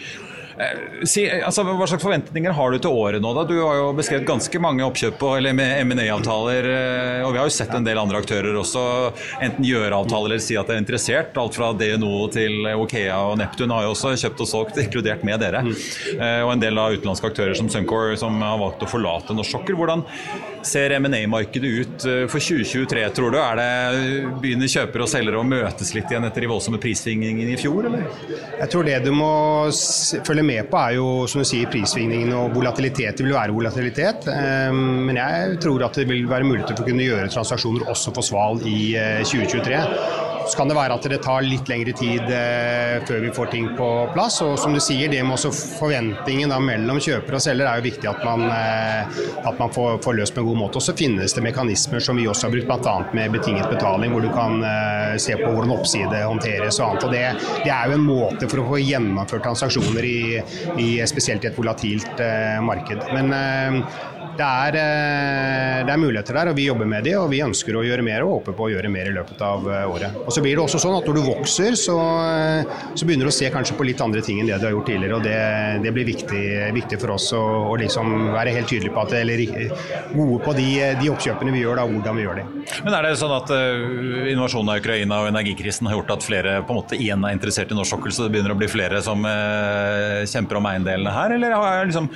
Eh, 0.60 1.06
si, 1.08 1.24
altså, 1.24 1.63
hva 1.63 1.88
slags 1.88 2.04
forventninger 2.04 2.52
har 2.52 2.74
du 2.74 2.82
til 2.84 2.91
året 2.91 3.24
nå? 3.24 3.32
da? 3.38 3.45
Du 3.48 3.56
har 3.62 3.78
jo 3.78 3.91
beskrevet 3.95 4.28
ganske 4.28 4.60
mange 4.60 4.84
oppkjøp 4.84 5.22
eller 5.38 5.56
med 5.56 5.86
M&A-avtaler. 5.86 6.67
Eh, 6.67 7.22
og 7.24 7.32
vi 7.32 7.39
har 7.39 7.48
jo 7.48 7.56
sett 7.56 7.72
en 7.78 7.88
del 7.88 8.02
andre 8.02 8.19
aktører 8.19 8.58
også 8.60 8.84
enten 9.39 9.63
gjøre 9.63 9.95
avtaler 9.95 10.34
eller 10.34 10.43
si 10.43 10.58
at 10.60 10.67
de 10.67 10.76
er 10.76 10.84
interessert. 10.84 11.38
Alt 11.39 11.56
fra 11.56 11.72
DNO 11.80 12.28
til 12.36 12.67
Okea 12.74 13.22
og 13.30 13.38
Neptun 13.39 13.72
har 13.72 13.88
jo 13.88 13.93
også 13.93 14.12
kjøpt 14.19 14.43
og 14.43 14.52
solgt, 14.52 14.82
inkludert 14.84 15.24
med 15.28 15.39
dere. 15.39 15.63
Mm. 15.63 15.72
Og 16.43 16.52
en 16.54 16.62
del 16.62 16.80
av 16.82 16.95
utenlandske 16.98 17.32
aktører 17.32 17.56
som 17.58 17.69
Suncor 17.72 18.15
som 18.19 18.36
har 18.43 18.60
valgt 18.60 18.84
å 18.84 18.89
forlate 18.89 19.36
norsk 19.36 19.56
sokkel. 19.56 19.78
Hvordan 19.80 20.04
ser 20.65 20.91
M&A-markedet 20.98 21.72
ut 21.80 22.08
for 22.32 22.43
2023, 22.43 23.06
tror 23.15 23.34
du? 23.34 23.39
Er 23.39 23.60
det 23.60 23.69
Begynner 24.43 24.72
kjøpere 24.72 25.06
og 25.06 25.12
selgere 25.12 25.39
å 25.39 25.48
møtes 25.48 25.93
litt 25.95 26.12
igjen 26.12 26.28
etter 26.28 26.43
de 26.43 26.52
voldsomme 26.52 26.82
prissvingningene 26.82 27.56
i 27.56 27.60
fjor, 27.60 27.88
eller? 27.89 28.08
Jeg 28.60 28.72
tror 28.74 28.88
det 28.88 29.00
du 29.06 29.12
må 29.15 29.32
følge 30.28 30.45
med 30.45 30.49
med 30.50 30.70
på, 30.72 30.80
er 30.82 30.98
jo 30.98 31.10
som 31.30 31.44
du 31.44 31.48
sier, 31.48 31.70
prissvingningene 31.72 32.38
og 32.38 32.56
volatilitet. 32.58 33.18
Det 33.18 33.26
vil 33.28 33.38
være 33.38 33.56
volatilitet, 33.56 34.30
ehm, 34.34 34.82
men 35.10 35.22
jeg 35.22 35.60
tror 35.64 35.86
at 35.88 36.02
det 36.02 36.08
vil 36.10 36.26
være 36.30 36.48
muligheter 36.48 36.76
for 36.76 36.86
å 36.86 36.90
kunne 36.90 37.08
gjøre 37.08 37.30
transaksjoner 37.34 37.90
også 37.94 38.16
for 38.16 38.26
Sval 38.26 38.66
i 38.70 38.82
2023. 39.28 40.29
Så 40.47 40.58
kan 40.58 40.69
det 40.69 40.75
være 40.78 40.95
at 40.95 41.06
det 41.12 41.19
tar 41.23 41.43
litt 41.45 41.69
lengre 41.69 41.93
tid 41.97 42.30
eh, 42.34 42.99
før 43.08 43.21
vi 43.23 43.32
får 43.36 43.52
ting 43.54 43.67
på 43.78 43.88
plass. 44.13 44.39
Og 44.45 44.56
som 44.62 44.73
du 44.75 44.80
sier, 44.84 45.12
det 45.12 45.21
med 45.23 45.36
også 45.36 45.52
forventningen 45.54 46.54
mellom 46.65 46.99
kjøper 47.04 47.38
og 47.38 47.43
selger 47.43 47.69
er 47.69 47.80
jo 47.80 47.88
viktig 47.88 48.10
at 48.10 48.23
man, 48.25 48.45
eh, 48.47 49.21
at 49.49 49.62
man 49.62 49.73
får, 49.75 49.99
får, 50.04 50.17
løst 50.19 50.36
på 50.36 50.43
en 50.43 50.49
god 50.49 50.62
måte. 50.63 50.82
Og 50.82 50.86
så 50.86 50.95
finnes 50.97 51.36
det 51.36 51.45
mekanismer 51.45 52.04
som 52.04 52.19
vi 52.19 52.28
også 52.30 52.47
har 52.47 52.56
brukt, 52.56 52.69
bl.a. 52.69 52.95
med 53.17 53.36
betinget 53.36 53.69
betaling, 53.71 54.13
hvor 54.15 54.25
du 54.25 54.32
kan 54.34 54.63
eh, 54.65 55.17
se 55.21 55.38
på 55.39 55.49
hvordan 55.49 55.75
oppside 55.75 56.23
håndteres 56.23 56.80
og 56.80 56.89
annet. 56.89 57.08
Og 57.08 57.15
det, 57.15 57.25
det, 57.65 57.73
er 57.73 57.89
jo 57.89 57.97
en 57.99 58.08
måte 58.08 58.49
for 58.49 58.63
å 58.63 58.69
få 58.71 58.82
gjennomført 58.84 59.45
transaksjoner 59.47 60.08
i, 60.08 60.19
i 60.82 60.89
spesielt 61.10 61.45
et 61.45 61.58
volatilt 61.58 62.23
marked. 62.65 63.06
Men 63.13 63.34
det 64.39 64.47
er, 64.47 64.78
eh, 64.80 65.80
det 65.86 65.91
er, 65.93 65.99
muligheter 65.99 66.38
der, 66.38 66.52
og 66.52 66.58
vi 66.58 66.67
jobber 66.69 66.88
med 66.89 67.04
de, 67.08 67.15
og 67.19 67.30
vi 67.32 67.41
ønsker 67.43 67.75
å 67.75 67.84
gjøre 67.84 68.06
mer 68.06 68.23
og 68.25 68.38
håper 68.38 68.56
på 68.56 68.67
å 68.67 68.71
gjøre 68.71 68.91
mer 68.91 69.10
i 69.10 69.15
løpet 69.15 69.41
av 69.43 69.67
eh, 69.67 69.86
året. 69.89 70.19
Og 70.23 70.32
Så 70.34 70.43
blir 70.45 70.56
det 70.56 70.63
også 70.63 70.80
sånn 70.82 70.95
at 70.97 71.08
når 71.10 71.19
du 71.19 71.23
vokser, 71.28 71.75
så, 71.80 71.97
eh, 72.23 72.78
så 72.93 73.08
begynner 73.08 73.28
du 73.28 73.34
å 73.34 73.36
se 73.36 73.49
kanskje 73.52 73.75
på 73.80 73.88
litt 73.88 74.04
andre 74.04 74.23
ting 74.25 74.39
enn 74.39 74.49
det 74.49 74.62
du 74.62 74.67
har 74.69 74.75
gjort 74.78 74.89
tidligere. 74.91 75.19
og 75.19 75.28
Det, 75.28 75.39
det 75.84 75.93
blir 75.95 76.08
viktig, 76.08 76.43
viktig, 76.78 77.02
for 77.02 77.15
oss 77.17 77.30
å, 77.36 77.43
å 77.73 77.75
liksom 77.80 78.32
være 78.36 78.56
helt 78.56 78.71
tydelig 78.71 78.93
på 78.95 79.04
at, 79.04 79.15
eller 79.19 79.43
gode 80.13 80.39
på 80.45 80.56
de, 80.58 80.69
de 81.02 81.12
oppkjøpene 81.12 81.56
vi 81.56 81.65
gjør, 81.65 81.82
da, 81.82 81.88
hvordan 81.89 82.19
vi 82.19 82.25
gjør 82.28 82.41
det. 82.41 82.47
Men 82.86 82.95
er 82.95 83.08
det 83.08 83.13
sånn 83.19 83.36
at 83.36 83.52
uh, 83.52 84.30
invasjonen 84.32 84.73
av 84.73 84.82
Ukraina 84.82 85.21
og 85.23 85.30
energikrisen 85.32 85.89
har 85.89 85.99
gjort 85.99 86.15
at 86.15 86.25
flere 86.25 86.58
på 86.63 86.75
en 86.75 86.80
måte 86.82 86.99
igjen 86.99 87.23
er 87.25 87.36
interessert 87.36 87.71
i 87.73 87.78
norsk 87.78 87.95
sokkel, 87.95 88.13
så 88.13 88.25
det 88.25 88.34
begynner 88.36 88.54
å 88.54 88.60
bli 88.60 88.69
flere 88.71 89.02
som 89.06 89.25
uh, 89.25 90.21
kjemper 90.30 90.60
om 90.60 90.69
eiendelene 90.69 91.13
her, 91.15 91.36
eller 91.38 91.56
har, 91.58 91.88
liksom, 91.89 92.10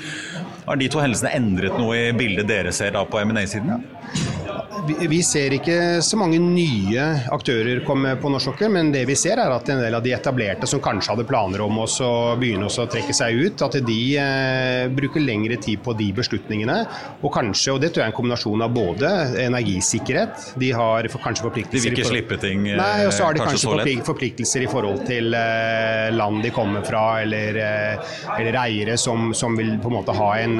har 0.66 0.80
de 0.80 0.90
to 0.92 1.02
hendelsene 1.04 1.34
endret 1.36 1.76
noe 1.80 1.98
i 2.10 2.16
bildet 2.16 2.48
dere 2.48 2.72
ser 2.76 2.96
da 2.96 3.04
på 3.08 3.20
M&A-siden? 3.24 3.84
vi, 3.84 4.43
vi, 4.88 5.24
ser 5.24 5.54
ikke 5.56 5.78
så 6.04 6.18
mange 6.20 6.40
nye 6.42 7.04
aktører 7.32 7.84
komme 7.88 8.16
på 8.20 8.32
norsk 8.32 8.52
sokkel, 8.52 8.72
men 8.74 8.92
det 8.94 9.06
vi 9.08 9.16
ser 9.18 9.40
er 9.40 9.54
at 9.54 9.70
en 9.72 9.82
del 9.84 9.96
av 9.96 10.04
de 10.04 10.14
etablerte 10.16 10.68
som 10.70 10.82
kanskje 10.84 11.14
hadde 11.14 11.26
planer 11.28 11.64
om 11.64 11.80
å 11.84 11.88
begynne 12.40 12.68
å 12.68 12.88
trekke 12.92 13.16
seg 13.16 13.40
ut, 13.40 13.64
at 13.64 13.78
de 13.88 14.00
eh, 14.20 14.84
bruker 14.94 15.24
lengre 15.24 15.58
tid 15.64 15.82
på 15.84 15.96
de 15.98 16.10
beslutningene. 16.16 16.78
Og 17.22 17.32
kanskje, 17.34 17.76
og 17.76 17.82
det 17.84 17.94
tror 17.94 18.04
jeg 18.04 18.10
er 18.10 18.14
en 18.14 18.18
kombinasjon 18.18 18.66
av 18.66 18.76
både 18.76 19.14
energisikkerhet, 19.46 20.50
de 20.60 20.74
har 20.76 21.10
kanskje 21.14 21.48
forpliktelser 21.48 21.90
De 21.90 21.94
vil 21.94 22.04
ikke 22.04 22.12
slippe 22.12 22.40
ting 22.42 22.68
eh, 22.68 22.80
Nei, 22.80 23.08
og 23.08 23.16
så 23.16 23.30
har 23.30 23.38
de 23.38 23.44
kanskje, 23.44 23.72
kanskje 23.72 24.08
forpliktelser 24.10 24.68
i 24.68 24.72
forhold 24.72 25.06
til 25.08 25.38
eh, 25.38 26.10
land 26.14 26.44
de 26.44 26.54
kommer 26.54 26.84
fra, 26.88 27.06
eller, 27.24 27.62
eller 28.38 28.62
eiere 28.66 29.00
som, 29.00 29.32
som, 29.38 29.56
vil 29.58 29.78
på 29.82 29.92
en 29.92 30.00
måte 30.02 30.16
ha 30.18 30.32
en 30.42 30.60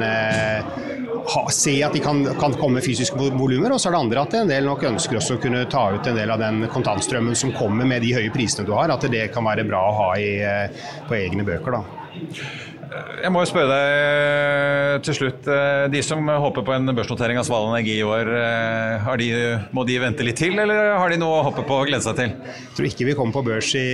ha, 1.26 1.50
se 1.50 1.74
at 1.84 1.94
de 1.94 2.00
kan, 2.04 2.22
kan 2.38 2.54
komme 2.58 2.82
fysiske 2.84 3.16
volumer. 3.16 3.72
Og 3.74 3.80
så 3.80 3.90
er 3.90 3.96
det 3.96 4.00
andre 4.02 4.13
at 4.20 4.34
en 4.38 4.50
del 4.50 4.66
nok 4.68 4.84
ønsker 4.90 5.18
også 5.18 5.38
å 5.38 5.42
kunne 5.42 5.64
ta 5.70 5.86
ut 5.94 6.06
en 6.10 6.18
del 6.18 6.30
av 6.34 6.42
den 6.42 6.66
kontantstrømmen 6.72 7.38
som 7.38 7.54
kommer 7.56 7.88
med 7.88 8.04
de 8.04 8.12
høye 8.16 8.32
prisene 8.34 8.66
du 8.66 8.74
har. 8.76 8.92
At 8.94 9.06
det 9.10 9.28
kan 9.34 9.46
være 9.46 9.66
bra 9.68 9.80
å 9.88 9.96
ha 10.00 10.10
i, 10.20 10.30
eh, 10.42 10.86
på 11.08 11.18
egne 11.18 11.46
bøker. 11.46 11.78
da. 11.78 12.73
Jeg 13.22 13.32
må 13.32 13.42
jo 13.44 13.48
spørre 13.48 13.74
deg 13.74 15.04
til 15.04 15.16
slutt. 15.16 15.48
Eh, 15.50 15.86
de 15.92 16.00
som 16.04 16.20
håper 16.28 16.64
på 16.66 16.74
en 16.74 16.92
børsnotering 16.94 17.38
av 17.40 17.46
Sval 17.48 17.68
Energi 17.70 17.96
i 17.98 18.04
år, 18.06 18.30
eh, 18.38 19.08
de, 19.20 19.28
må 19.74 19.84
de 19.88 19.98
vente 20.02 20.26
litt 20.26 20.38
til, 20.40 20.56
eller 20.60 20.94
har 20.98 21.12
de 21.12 21.18
noe 21.20 21.40
å 21.40 21.44
hoppe 21.48 21.64
på 21.66 21.78
og 21.80 21.88
glede 21.90 22.04
seg 22.04 22.18
til? 22.18 22.34
Jeg 22.34 22.76
tror 22.76 22.88
ikke 22.90 23.08
vi 23.08 23.16
kommer 23.18 23.36
på 23.38 23.44
børs 23.48 23.70
i, 23.78 23.86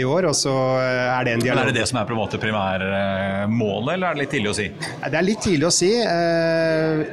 i 0.00 0.04
år, 0.06 0.28
og 0.30 0.36
så 0.38 0.54
er 0.82 1.26
det 1.26 1.36
en 1.36 1.44
dialog. 1.44 1.62
Men 1.62 1.70
Er 1.70 1.72
det 1.72 1.80
det 1.80 1.88
som 1.90 2.00
er 2.00 2.08
på 2.08 2.16
en 2.16 2.20
måte 2.20 2.40
primærmålet, 2.42 3.92
eller 3.94 4.10
er 4.10 4.18
det 4.18 4.24
litt 4.24 4.34
tidlig 4.36 4.52
å 4.52 4.56
si? 4.58 4.68
Det 5.06 5.20
er 5.20 5.26
litt 5.26 5.42
tidlig 5.46 5.68
å 5.68 5.74
si. 5.74 5.90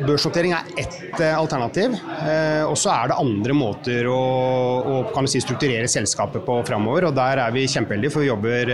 Børsnotering 0.03 0.55
er 0.57 0.73
ett 0.83 1.23
alternativ. 1.33 1.97
Og 2.67 2.75
så 2.79 2.93
er 2.93 3.11
det 3.13 3.19
andre 3.21 3.57
måter 3.57 4.09
å, 4.11 4.19
å 4.99 5.25
si, 5.29 5.41
strukturere 5.43 5.89
selskapet 5.91 6.45
på 6.45 6.59
framover, 6.67 7.09
og 7.09 7.17
der 7.17 7.43
er 7.45 7.55
vi 7.55 7.65
kjempeheldige, 7.69 8.13
for 8.13 8.25
vi 8.25 8.31
jobber 8.31 8.73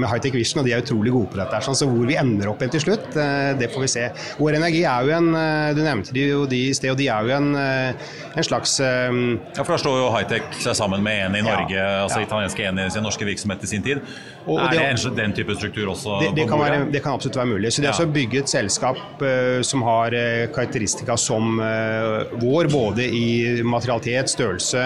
med 0.00 0.08
Hightech 0.10 0.36
Vision, 0.36 0.62
og 0.62 0.68
de 0.68 0.76
er 0.76 0.84
utrolig 0.84 1.14
gode 1.14 1.34
på 1.34 1.42
dette. 1.42 1.62
Sånn, 1.66 1.78
Så 1.78 1.89
hvor 1.94 2.08
vi 2.08 2.16
ender 2.20 2.50
opp 2.50 2.62
igjen 2.62 2.74
til 2.74 2.84
slutt, 2.84 3.08
eh, 3.18 3.52
det 3.60 3.70
får 3.72 3.84
vi 3.84 3.90
se. 3.92 4.06
Vår 4.40 4.58
Energi 4.58 4.82
er 4.88 5.06
jo 5.06 5.14
en 5.16 5.30
eh, 5.36 5.70
Du 5.76 5.82
nevnte 5.84 6.14
de 6.16 6.26
jo 6.28 6.44
de 6.50 6.60
i 6.70 6.74
sted, 6.76 6.92
og 6.92 6.98
de 7.00 7.08
er 7.12 7.28
jo 7.28 7.36
en, 7.36 7.50
eh, 7.58 8.10
en 8.34 8.46
slags 8.46 8.78
Ja, 8.80 9.62
for 9.62 9.74
da 9.74 9.78
slår 9.80 9.98
jo 10.00 10.10
Hightech 10.14 10.60
seg 10.62 10.76
sammen 10.78 11.02
med 11.04 11.26
Eni 11.26 11.42
i 11.42 11.46
Norge, 11.46 11.76
ja, 11.76 12.04
altså 12.04 12.22
ja. 12.22 12.28
italienske 12.28 12.66
Eni 12.70 12.88
sin 12.92 13.04
norske 13.06 13.26
virksomhet 13.26 13.64
i 13.66 13.70
sin 13.70 13.84
tid. 13.86 14.02
Og, 14.46 14.54
og 14.56 14.62
er 14.64 14.94
det, 14.94 15.02
det, 15.04 15.10
den 15.18 15.34
type 15.36 15.54
struktur 15.58 15.90
også 15.92 16.16
det, 16.22 16.30
det, 16.38 16.46
kan 16.48 16.60
være, 16.62 16.78
det, 16.92 17.02
kan 17.04 17.16
absolutt 17.18 17.36
være 17.36 17.50
mulig. 17.52 17.72
Så 17.74 17.84
det 17.84 17.90
ja. 17.90 17.96
å 18.00 18.12
bygge 18.14 18.40
et 18.40 18.52
selskap 18.52 19.20
uh, 19.20 19.60
som 19.66 19.84
har 19.84 20.16
uh, 20.16 20.46
karakteristika 20.54 21.16
som 21.20 21.60
uh, 21.60 22.32
vår, 22.40 22.70
både 22.72 23.04
i 23.04 23.60
materialitet, 23.66 24.30
størrelse 24.30 24.82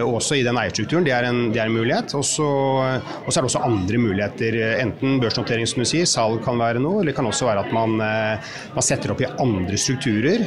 og 0.00 0.16
også 0.18 0.36
i 0.38 0.42
den 0.44 0.58
eierstrukturen, 0.58 1.04
det 1.06 1.12
er 1.14 1.26
en, 1.28 1.38
det 1.54 1.60
er 1.62 1.68
en 1.70 1.74
mulighet. 1.74 2.12
Og 2.18 2.24
så 2.26 2.46
er 2.84 3.36
det 3.36 3.46
også 3.46 3.62
andre 3.64 4.00
muligheter. 4.00 4.56
Enten 4.80 5.18
børsnotering, 5.22 5.68
som 5.68 5.82
du 5.82 5.88
sier, 5.88 6.08
salg 6.08 6.40
kan 6.44 6.58
være 6.60 6.82
noe, 6.82 7.00
eller 7.00 7.12
det 7.12 7.16
kan 7.16 7.28
også 7.28 7.48
være 7.48 7.64
at 7.64 7.72
man, 7.74 7.96
man 7.98 8.84
setter 8.84 9.14
opp 9.14 9.22
i 9.24 9.28
andre 9.42 9.78
strukturer. 9.80 10.44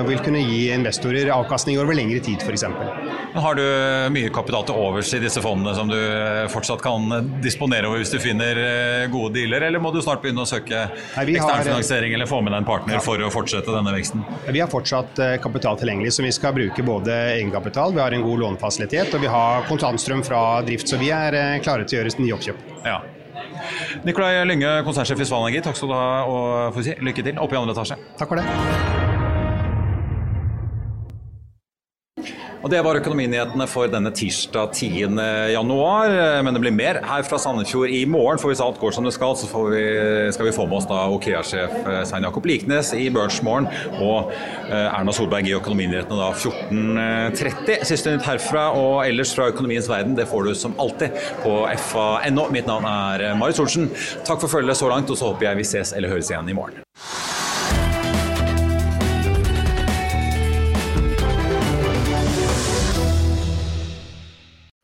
og 0.00 0.10
vil 0.10 0.22
kunne 0.24 0.42
gi 0.44 0.60
investorer 0.74 1.32
avkastning 1.34 1.80
over 1.82 1.96
lengre 1.96 2.22
tid, 2.24 2.44
f.eks. 2.44 2.66
Har 3.36 3.58
du 3.58 3.64
mye 4.14 4.32
kapital 4.34 4.66
til 4.68 4.80
overs 4.80 5.12
i 5.16 5.22
disse 5.22 5.42
fondene 5.44 5.74
som 5.76 5.90
du 5.90 5.98
fortsatt 6.52 6.82
kan 6.84 7.10
disponere 7.44 7.89
over 7.90 8.02
hvis 8.02 8.12
du 8.14 8.18
finner 8.22 8.58
eh, 8.62 9.04
gode 9.12 9.34
dealer, 9.36 9.66
eller 9.68 9.82
må 9.82 9.92
du 9.94 10.00
snart 10.02 10.22
begynne 10.22 10.44
å 10.44 10.48
søke 10.48 10.86
eksternfinansiering 11.20 12.14
eller 12.16 12.30
få 12.30 12.40
med 12.44 12.54
deg 12.54 12.62
en 12.62 12.68
partner 12.68 12.98
ja. 12.98 13.04
for 13.04 13.22
å 13.22 13.30
fortsette 13.32 13.74
denne 13.74 13.94
veksten? 13.94 14.24
Vi 14.48 14.62
har 14.62 14.70
fortsatt 14.72 15.20
eh, 15.22 15.36
kapital 15.42 15.78
tilgjengelig, 15.80 16.14
så 16.16 16.26
vi 16.26 16.32
skal 16.34 16.56
bruke 16.56 16.86
både 16.86 17.16
egenkapital, 17.36 17.94
vi 17.96 18.04
har 18.04 18.16
en 18.16 18.26
god 18.26 18.44
lånefasilitet 18.46 19.14
og 19.16 19.24
vi 19.24 19.30
har 19.32 19.66
kontantstrøm 19.70 20.24
fra 20.26 20.42
drift, 20.66 20.90
så 20.90 21.00
vi 21.00 21.12
er 21.14 21.36
eh, 21.38 21.56
klare 21.64 21.86
til 21.86 21.98
å 21.98 22.02
gjøre 22.02 22.16
nye 22.24 22.36
oppkjøp. 22.38 22.66
Ja. 22.86 23.00
Nikolai 24.06 24.32
Lynge, 24.48 24.80
konsernsjef 24.86 25.20
i 25.20 25.28
Svanenergi, 25.28 25.62
takk 25.66 25.78
skal 25.78 25.92
du 25.92 25.96
ha 25.98 26.10
og 26.30 26.82
si, 26.84 26.96
lykke 27.02 27.26
til 27.26 27.40
oppe 27.42 27.58
i 27.58 27.62
andre 27.62 27.76
etasje. 27.76 28.00
Takk 28.20 28.32
for 28.32 28.40
det. 28.40 29.09
Og 32.60 32.68
Det 32.68 32.80
var 32.84 32.98
økonominyhetene 33.00 33.64
for 33.70 33.88
denne 33.88 34.10
tirsdag 34.12 34.74
10. 34.76 35.16
januar. 35.54 36.12
Men 36.44 36.56
det 36.56 36.60
blir 36.60 36.74
mer 36.76 36.98
her 37.08 37.24
fra 37.24 37.38
Sandefjord 37.40 37.88
i 37.88 38.02
morgen. 38.04 38.40
For 38.40 38.52
hvis 38.52 38.60
alt 38.60 38.80
går 38.80 38.92
som 38.92 39.06
det 39.06 39.14
skal, 39.16 39.32
så 39.38 39.48
vi, 39.70 39.84
skal 40.36 40.48
vi 40.50 40.52
få 40.52 40.66
med 40.68 40.80
oss 40.80 40.88
da 40.90 41.06
Okea-sjef 41.14 41.72
eh, 41.80 42.02
Svein 42.08 42.26
Jakob 42.28 42.44
Liknes 42.48 42.92
i 42.96 43.08
Børsmorgen 43.14 43.70
og 43.96 44.34
eh, 44.34 44.90
Erna 44.90 45.14
Solberg 45.16 45.48
i 45.48 45.56
Økonominyhetene 45.56 46.20
da 46.20 46.28
14.30. 46.36 47.88
Siste 47.88 48.12
nytt 48.12 48.28
herfra 48.28 48.68
og 48.76 49.06
ellers 49.06 49.32
fra 49.36 49.48
økonomiens 49.54 49.88
verden, 49.88 50.18
det 50.18 50.28
får 50.28 50.50
du 50.50 50.54
som 50.58 50.76
alltid 50.80 51.16
på 51.40 51.56
fa.no. 51.88 52.48
Mitt 52.52 52.68
navn 52.68 52.84
er 52.90 53.30
Marit 53.40 53.56
Solsen. 53.56 53.88
Takk 54.28 54.44
for 54.44 54.52
følget 54.58 54.76
så 54.76 54.92
langt, 54.92 55.08
og 55.08 55.16
så 55.16 55.32
håper 55.32 55.48
jeg 55.48 55.62
vi 55.62 55.68
ses 55.72 55.96
eller 55.96 56.12
høres 56.12 56.28
igjen 56.32 56.52
i 56.52 56.60
morgen. 56.60 56.84